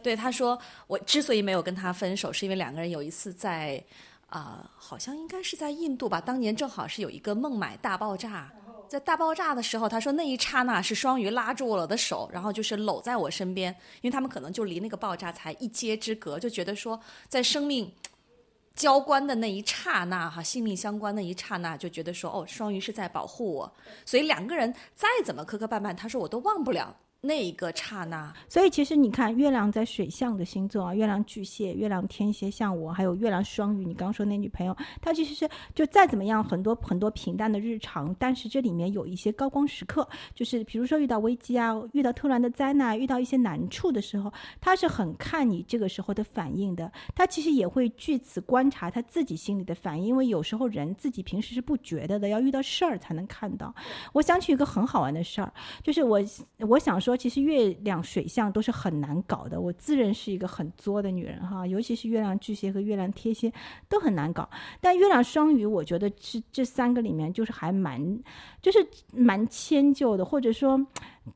[0.00, 0.56] 对他说，
[0.86, 3.82] 我之所以没有跟他分手，是因为两个人有一次在
[4.28, 8.48] 啊，好像应该是在印度吧，当年正好是有一个孟买大爆炸，
[8.86, 17.92] 在大爆炸的时候，他说那一刹那是双鱼拉住我的手，然后就是搂在我身边，因为他们可能就离那个爆炸才一街之隔，就觉得说在生命。
[18.78, 23.72] 交关的那一刹那，哈，性命相关的一刹那，就觉得说，哦，双鱼是在保护我，
[24.06, 26.94] 所以两个人再怎么磕磕绊绊，他说我都忘不了。
[27.20, 46.90] 那一个刹那，所以其实你看，月亮在水象的星座啊，月亮巨蟹、月亮天蝎，像我，还有月亮双鱼，你刚说那女朋友，她其实是就再怎么样，很多很多平淡的日常，但是这里面有一些高光时刻，就是比如说遇到危机啊，遇到突然的灾难，遇到一些难处的时候，他是很看你这个时候的反应的。
[47.16, 53.74] 他其实也会据此观察他自己心里的反应，因为有时候人自己平时是不觉得的，要遇到事儿才能看到。
[54.12, 55.52] 我想起一个很好玩的事儿，
[55.82, 56.20] 就是我
[56.68, 57.07] 我想说。
[57.08, 63.50] 说其实月亮水象都是很难搞的，我自认是一个很作的女人哈，尤其是月亮巨蟹和月亮天蝎
[63.88, 64.46] 都很难搞。
[64.78, 68.20] 但月亮双鱼，我觉得是这三个里面就是还蛮，
[68.60, 70.86] 就是蛮迁就的，或者说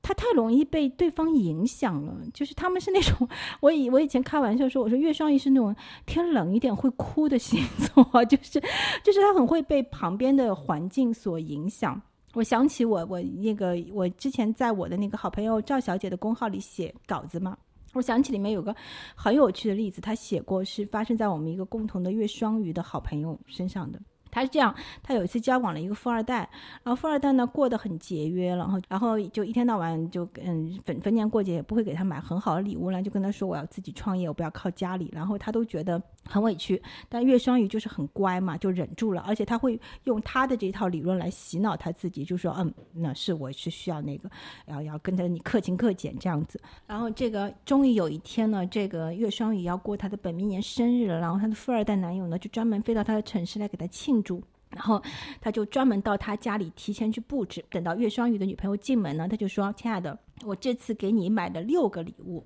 [0.03, 2.15] 他太容易被对方影响了。
[2.35, 3.27] 就是他们是那种，
[3.61, 8.61] 我以我以前开玩笑说，我说月双鱼是那种天冷一点会哭的星座， 就是
[9.03, 12.03] 就是他很会被旁边的环境所影响。
[12.35, 17.57] 我想起我我那个我之前在我的那个好朋友赵小姐的公号里写稿子嘛，
[17.93, 18.75] 我想起里面有个
[19.15, 24.01] 很有趣的例子，她写过是发生在我们一个共同的月双鱼的好朋友身上的。
[24.33, 26.49] 他是这样，他有一次交往了一个富二代，
[26.83, 36.83] 然后富二代呢过得很节约，然后然后就一天到晚就嗯逢逢年过节也不会给他买很好的礼物了，就跟他说我要自己创业，我不要靠家里，然后他都觉得很委屈。
[37.11, 44.31] 但月双鱼就是很乖嘛，就忍住了，而且他会用他的这套理论来洗脑他自己，就说嗯，那是我是需要那个，
[44.67, 46.59] 要要跟着你克勤克俭这样子。
[46.87, 54.22] 然后这个终于有一天呢，这个月双鱼要过他的本命年生日了，然后他的富二代男友呢就专门飞到他的城市来给他庆。
[54.23, 55.03] 住，然后
[55.41, 57.65] 他就专门到他家里提前去布置。
[57.69, 62.43] 等到月双鱼的女朋友进门呢，他就说：“亲爱的，我这次给你买了六个礼物，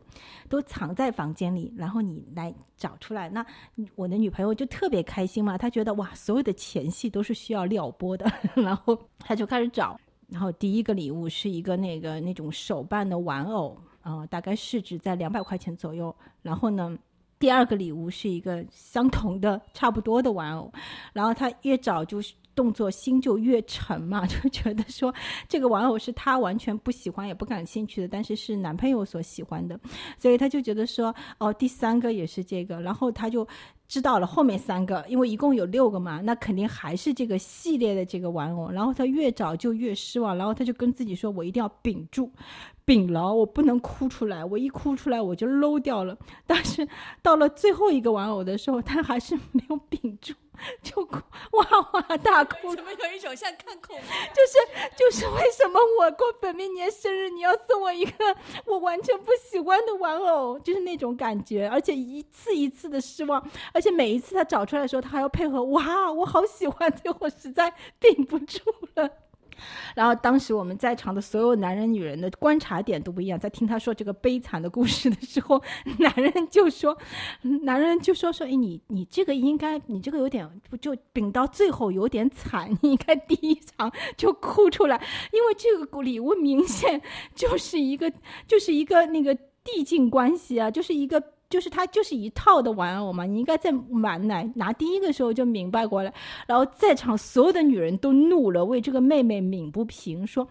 [0.49, 3.45] 都藏在房间里，然后你来找出来。”那
[3.95, 9.99] 我的女朋友就特别开心嘛，她觉得哇，所有的前戏都是需要撩拨的， 然后她就开始找。
[10.29, 16.15] 然后第一个礼物是一个那个那种手办的玩偶，啊，大概市值在两百块钱左右。
[16.43, 16.99] 然后呢？
[17.39, 20.73] 第二个礼物是一个相同的、差不多的玩偶，
[21.13, 22.19] 然后他越找就
[22.55, 25.15] 动作心就越沉嘛， 就觉得说
[25.47, 29.79] 这个玩偶是他完全不喜欢也不感兴趣的，但是是男朋友所喜欢的，
[30.19, 33.47] 所以他就觉得说哦，第三个也是这个，然后他就
[33.87, 42.33] 知道了后面三个，因为一共有六个嘛，那肯定还是这个系列的这个玩偶，然后他越找就越失望，然后他就跟自己说，我一定要屏住。
[42.87, 46.17] 屏牢，我不能哭出来，我一哭出来我就搂掉了。
[46.47, 46.87] 但是
[47.21, 50.33] 到了最后一个玩偶的时候，他还是没有屏住，
[50.83, 51.17] 就哭，
[51.51, 52.77] 哇哇大哭。
[52.77, 54.03] 怎么有一种像看恐怖？
[54.33, 58.13] 就是就是为什么我过本命年生日，你要送我一个
[58.65, 60.57] 我完全不喜欢的玩偶？
[60.61, 68.61] 就是那种感觉，而且一次一次的失望，而且每一次他找出来的时候，他还要配合，哇，我好喜欢，最后实在 顶不住
[68.95, 69.11] 了。
[69.95, 75.63] 然后当时我们在场的所有男人、女人的观察点都不一样，在听他说这个悲惨的故事的时候，
[75.99, 76.97] 男人就说，
[77.63, 84.97] 男人就说说，哎，你你这个应该，你这个有点不就顶到最后有点惨，你应该第一场就哭出来，
[85.33, 87.01] 因为这个礼物明显
[87.35, 88.13] 就是一个
[88.47, 89.35] 就是一个那个
[89.65, 91.23] 递进关系啊，就是一个。
[91.49, 96.13] 就是他就是一套的玩偶嘛，你应该在买奶拿第一个时候就明白过来，
[96.47, 100.49] 然后在场所有的女人都怒了，为这个妹妹鸣不平，说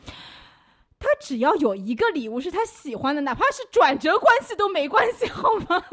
[0.97, 5.83] 他只要有一个礼物是他喜欢的，哪怕是转折关系都没关系，好吗？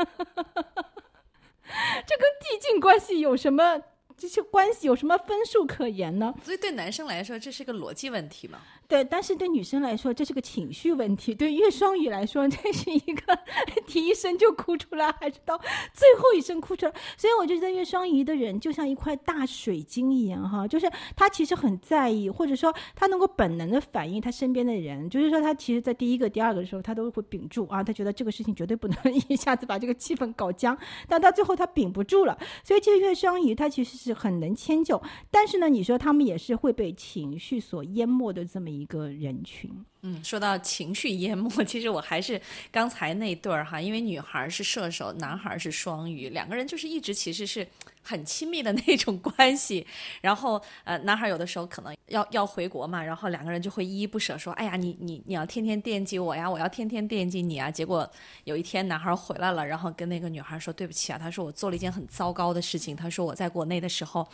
[2.07, 3.81] 这跟递进关系有什么
[4.17, 6.33] 这些关系有什么分数可言呢？
[6.45, 8.59] 所以对男生来说，这是个逻辑问题嘛？
[8.93, 13.39] 对，但是对女生来说，这是个情绪问题；对月双鱼来说， 这是一个
[13.87, 15.57] 第一声就哭出来，还是到
[15.95, 16.93] 最后一声哭出来。
[17.17, 28.97] 所以我就觉得月双鱼的人就像一块大水晶一样，哈，就是他其实很在意，或者说他能够本能的反映他身边的人，就是说他其实在第一个、第二个的时候，他都会屏住啊，他觉得这个事情绝对不能
[29.31, 30.77] 一下子把这个气氛搞僵，
[31.09, 32.37] 但到最后他屏不住了。
[32.63, 38.82] 所以其实月双鱼他其实是很能迁就，但是呢，你说他们也是会被情绪所淹没的这么一。
[38.83, 39.71] 一个人群，
[40.03, 47.67] 嗯，说到情绪淹没，其实我还是刚才那对儿哈，因为女孩是射手，男孩是双鱼，两个人就是一直其实是
[48.03, 49.87] 很亲密的那种关系。
[50.21, 58.11] 然后呃，男孩有的时候可能要要回国嘛，然后两个人就会依依不舍，说：“哎呀，你你你要天天惦记我呀，我要天天惦记你啊。”结果
[58.45, 64.27] 有一天男孩回来了，然后跟那个女孩说：“对不起啊，他说我做了一件很糟糕的事情，他说我在国内的时候。”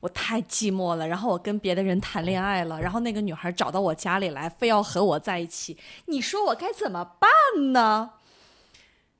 [0.00, 5.76] 我太寂寞了，然后我跟别的人谈恋爱了，然后那个女孩找到我家里来，非要和我在一起，
[6.06, 7.30] 你说我该怎么办
[7.72, 8.12] 呢？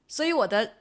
[0.07, 0.75] 所以我的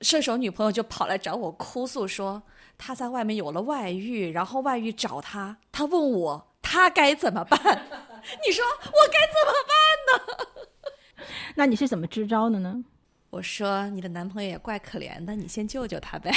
[0.00, 2.42] 射手女朋友就跑来找我哭诉说，
[2.76, 7.58] 她在外面有了外遇，然后外遇找她，她问我她该怎么办？
[8.44, 9.76] 你说我该怎么办
[10.08, 11.26] 呢？
[11.54, 12.84] 那你是怎么支招的呢？
[13.30, 16.30] 我说你的男朋友也怪可怜的，你先救救他呗。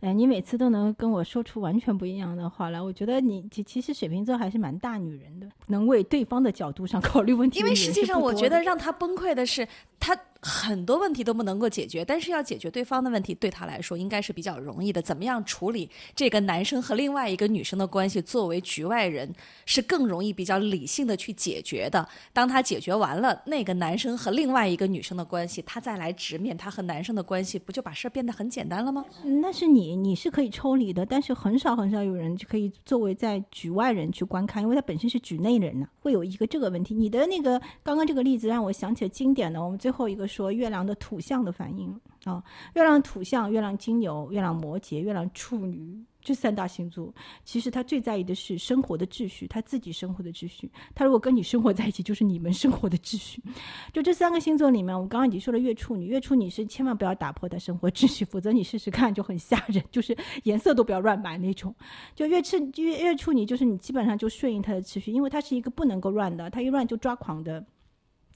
[0.00, 7.58] 哎，你每次都能跟我说出完全不一样的话来，我觉得你其其实水瓶座还是蛮大女人的，能为对方的角度上考虑问题。
[7.58, 9.66] 因为实际上，我觉得让他崩溃的是
[9.98, 10.18] 他。
[10.42, 15.02] 很多问题都不能够解决，但是要解决对方的问题，对他来说应该是比较容易的。
[15.02, 18.22] 怎么样处理这个男生和另外一个女生的关系？
[18.22, 19.30] 作为局外人，
[19.66, 22.08] 是更容易比较理性的去解决的。
[22.32, 29.04] 当他解决完了那个男生和另外一个女生的关系，他再来直面他和男生的关系，不就把事儿变得很简单了吗？
[29.42, 36.94] 那是你，你是可以抽离的，但是很少很少有人可以作为在局外人去观看，因为他本身是局内人呢，会有一个这个问题。
[36.94, 40.29] 你的那个刚刚这个例子让我想起了经典的，我们最后一个。
[40.30, 41.90] 说月亮的土象的反应
[42.24, 42.42] 啊，
[42.74, 47.12] 月亮土象，月亮金牛，月亮摩羯，月亮处女这三大星座，
[47.44, 50.70] 其实他最在意的是生活的秩序，他自己生活的秩序。
[50.94, 53.42] 他如果跟你生活在一起，就是你们生活的秩序。
[53.90, 61.74] 就这三个星座里面，我刚刚已经说了，月处女，月处女是千万不要打破他生活秩序，否则你试试看就很吓人，就是颜色都不要乱买那种。
[62.14, 67.64] 就月处月月处女，就是你基本上就顺应他的秩序，因为他是一个不能够乱的，他一乱就抓狂的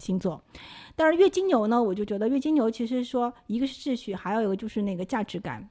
[0.05, 0.41] 星座。
[0.95, 5.67] 但是月金牛呢，我就觉得月金牛其实说一个是秩序，还有一个就是那个价值感。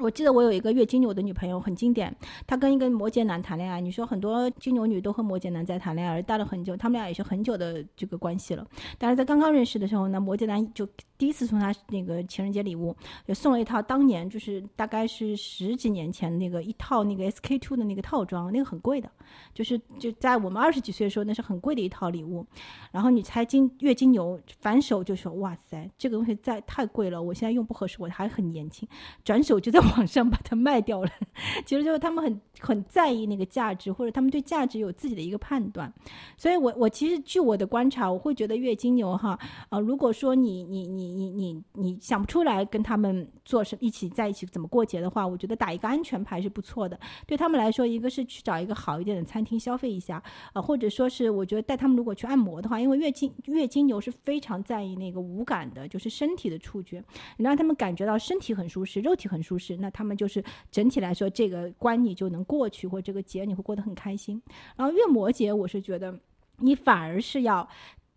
[0.00, 2.12] 我记得我有一个月金牛的女朋友，很经典。
[2.48, 8.66] 她跟一个摩羯男谈恋爱，你说很多金牛女都和摩羯男在谈恋爱，而待了很久，他们俩也是很久的这个关系了。
[8.98, 10.84] 但是在刚刚认识的时候呢，摩羯男就
[11.24, 12.94] 第一次送他那个情人节礼物，
[13.24, 19.10] 也送了一套当年就是大概是十几年前那个一套那个 SK two 的那个套装，那个很贵的，
[19.54, 22.44] 就是就在我们二十几岁的时候，那是很贵的一套礼物。
[22.92, 28.86] 然后你猜金月金牛反手就说：“哇塞，这个东西在太贵了，我现在用不合适，我还很年轻。”
[29.24, 29.80] 转手就在。
[29.94, 31.10] 网上把它卖掉了，
[31.64, 35.92] 其实就是他们很很在意那个价值，或者他们对价值有自己的一个判断。
[36.36, 46.98] 所以，我我其实据我的观察，我会觉得月金牛哈啊，如果说你你你你你你想不出来跟他们做什一起在一起怎么过节的话，我觉得打一个安全牌是不错的。
[47.26, 57.02] 对他们来说，一个是去找一个好一点的餐厅消费一下啊，或者说是我觉得带他们如果去按摩的话，因为月经月经牛是非常在意那个无感的，就是身体的触觉，
[57.36, 59.76] 你让他们感觉到身体很舒适，肉体很舒适。
[59.76, 64.40] 那他们就是整体来说，这个关你就能过去，或这个节你会过得很开心。
[64.76, 66.18] 然后月摩羯，我是觉得
[66.58, 67.68] 你反而是要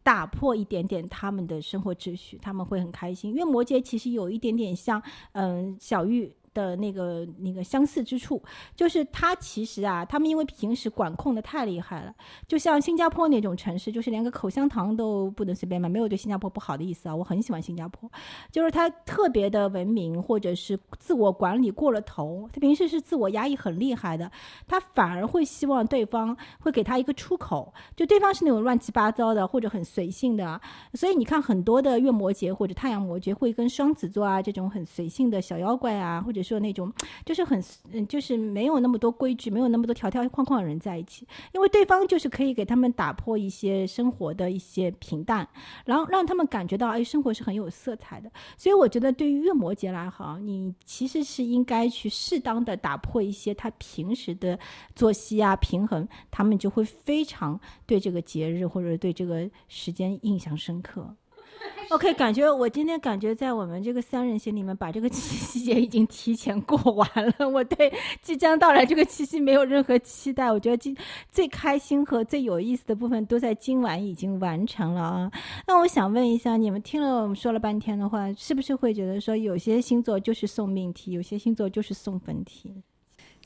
[0.08, 3.30] 打破一点点他们的生活秩序，他们会很开心。
[3.32, 5.04] 因为摩羯其实有一点点像，
[5.34, 6.34] 嗯，小玉。
[6.58, 8.42] 的那个那个相似之处，
[8.76, 12.14] 就是它其实啊，他们因为平时管控的太厉害了，
[12.48, 15.88] 就像新加坡那种城市，就是连个口香糖都不能随便买。
[15.88, 18.10] 没有对新加坡不好的意思啊，我很喜欢新加坡，
[18.52, 24.30] 就是它特别的文明，或者是自我管理过了头，他平时是自我压抑很厉害的，
[24.68, 30.60] 他反而会希望对方会给他一个出口，就对方是那种乱七八糟的或者很随性的，
[30.94, 36.92] 所以你看很多的月摩羯或者太阳摩羯会跟双子座啊这种很随性的小妖怪啊，或者说那种
[37.26, 45.48] 就是很嗯就是没有那么多规矩，没有那么多条条框框的人在一起，因为对方就是可以给他们打破一些生活的一些平淡，
[45.86, 48.32] 然后让他们感觉到哎生活是很有色彩的。
[48.56, 54.58] 所以我觉得对于月摩羯来好，你其实是应该去适当的打破一些他平时的
[54.96, 61.16] 作息啊平衡，他们就会非常对这个节日或者对这个时间印象深刻。
[61.90, 67.48] OK，感觉我今天感觉在我们这个三人行里面，把这个七夕节已经提前过完了。
[67.50, 67.92] 我对
[68.22, 70.52] 即将到来这个七夕没有任何期待。
[70.52, 70.96] 我觉得今
[71.32, 75.32] 最开心和最有意思的部分都在今晚已经完成了啊。
[75.66, 82.84] 那我想问一下，你们听了我们说了半天的话，是不是会觉得说有些星座就是送命题，有些星座就是送分题？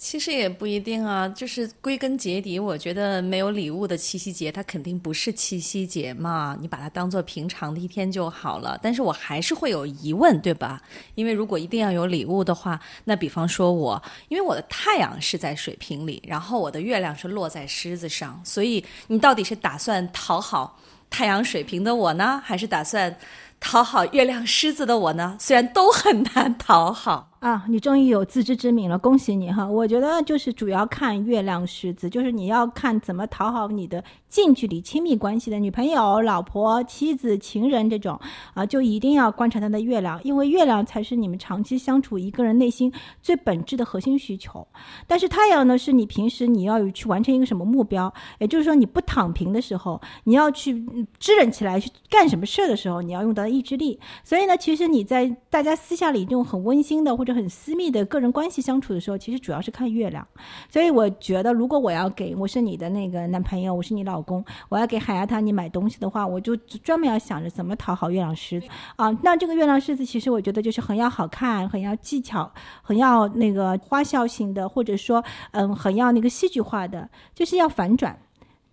[0.01, 6.57] 其实也不一定啊，就是归根结底，我觉得没有礼物的七夕节，它肯定不是七夕节嘛。
[6.59, 8.79] 你把它当做平常的一天就好了。
[8.81, 10.81] 但是我还是会有疑问，对吧？
[11.13, 20.79] 因为如果一定要有礼物的话，那比方说我，因为我的太阳是在水瓶里，然后我的月亮是落在狮子上，所以你到底是打算讨好
[21.11, 23.15] 太阳水瓶的我呢，还是打算
[23.59, 25.37] 讨好月亮狮子的我呢？
[25.39, 27.30] 虽然都很难讨好。
[27.41, 29.67] 啊，你终于有自知之明了，恭喜你哈！
[29.67, 38.19] 我觉得就是主要看月亮狮子，就是你要看怎么讨好你的近距离亲密关系的女朋友、老婆、妻子、情人这种
[38.53, 44.67] 啊，就一定要观察他的月亮，因为月亮才是你们长期相处一个人内心最本质的核心需求。
[45.07, 50.73] 但是太阳呢，是你平时你要去完成一个什么目标，也就是说你不躺平的时候，你要去
[51.17, 53.99] 支棱起来去干什么事儿的时候，你要用到意志力。
[54.23, 60.25] 所以呢，其实你在大家私下里这种很温馨的或者很私密的个人关系相处的时候，其实主要是看月亮。
[60.69, 69.11] 所以我觉得，如果我要给我是你的那个男朋友，我是你老公，我要给海亚塔你买东西的话，我就专门要想着怎么讨好月亮狮子啊。
[69.23, 72.51] 那这个月亮狮子，其实我觉得就是很要好看，很要技巧，
[72.81, 78.17] 很要那个花哨型的，或者说嗯，很要那个戏剧化的，就是要反转，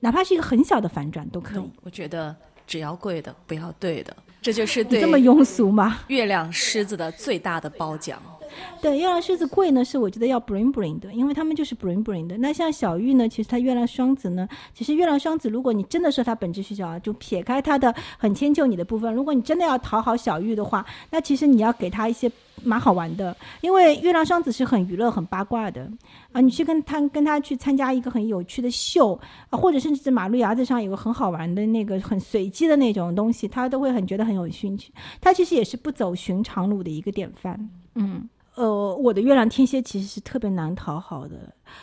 [0.01, 1.71] 哪怕是一个很小的反转都可以。
[1.83, 2.35] 我觉得
[2.67, 5.99] 只要贵的，不要对的，这就是对这么庸俗吗？
[6.09, 8.21] 月亮狮子的最大的褒奖。
[8.81, 12.37] 对，月亮狮子贵呢，是我觉得要 bring bring 的，因为他们就是 bring bring 的。
[12.39, 22.31] 那像小玉呢，其实他月亮双子呢，其实月亮双子，如果你真的是他本质需求啊，就撇开他的很迁就你的部分，如果你真的要讨好小玉的话，那其实你要给他一些
[22.65, 25.91] 蛮好玩的，因为月亮双子是很娱乐、很八卦的
[26.33, 26.41] 啊。
[26.41, 29.19] 你去跟他跟他去参加一个很有趣的秀
[29.51, 34.93] 啊，或者甚至是马路牙子上有个很好玩的那个很随机的那种东西，他都会很觉得很有兴趣。
[35.21, 37.69] 他其实也是不走寻常路的一个典范，
[37.99, 38.29] 嗯。
[38.55, 41.37] 呃，我的月亮天蝎其实是特别难讨好的，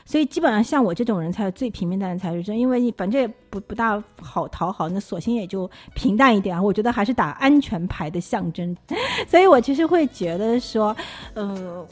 [0.03, 6.61] 所以基本上像我这种人才最平平淡淡才是真，因为你反正也不不大好讨好，那索性也就平淡一点啊。
[6.61, 8.75] 我觉得还是打安全牌的象征，
[9.25, 10.93] 所以我其实会觉得说，
[11.33, 11.87] 呃。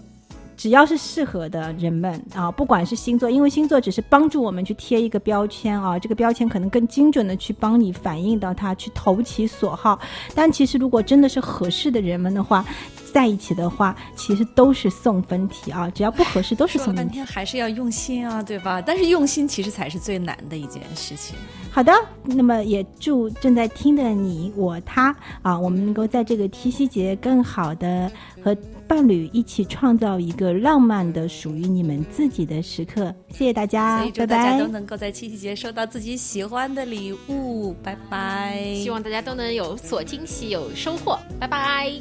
[0.64, 10.00] 只要是适合的人们啊，不管是星座，因为星座只是帮助我们去贴一个标签啊，这个标签可能更精准的去帮你反映到它，去投其所好。
[10.34, 12.66] 但其实如果真的是合适的人们的话，
[13.12, 17.22] 在一起的话，其实都是送分题啊，只要不合适都是送分题。
[17.24, 18.82] 还是要用心啊，对吧？
[18.82, 21.36] 但是用心其实才是最难的一件事情。
[21.74, 21.92] 好的，
[22.24, 28.12] 那么也祝正在听的你我他啊，我们能够在这个七夕节更好的
[28.44, 28.56] 和。
[28.86, 33.16] 伴侣一起创造一个浪漫的属于你们自己的时刻。
[33.30, 37.74] 谢谢大家，祝大家都能够在七夕节收到自己喜欢的礼物。
[37.82, 38.76] 拜拜！
[38.76, 41.18] 希望大家都能有所惊喜，有收获。
[41.40, 41.92] 拜拜。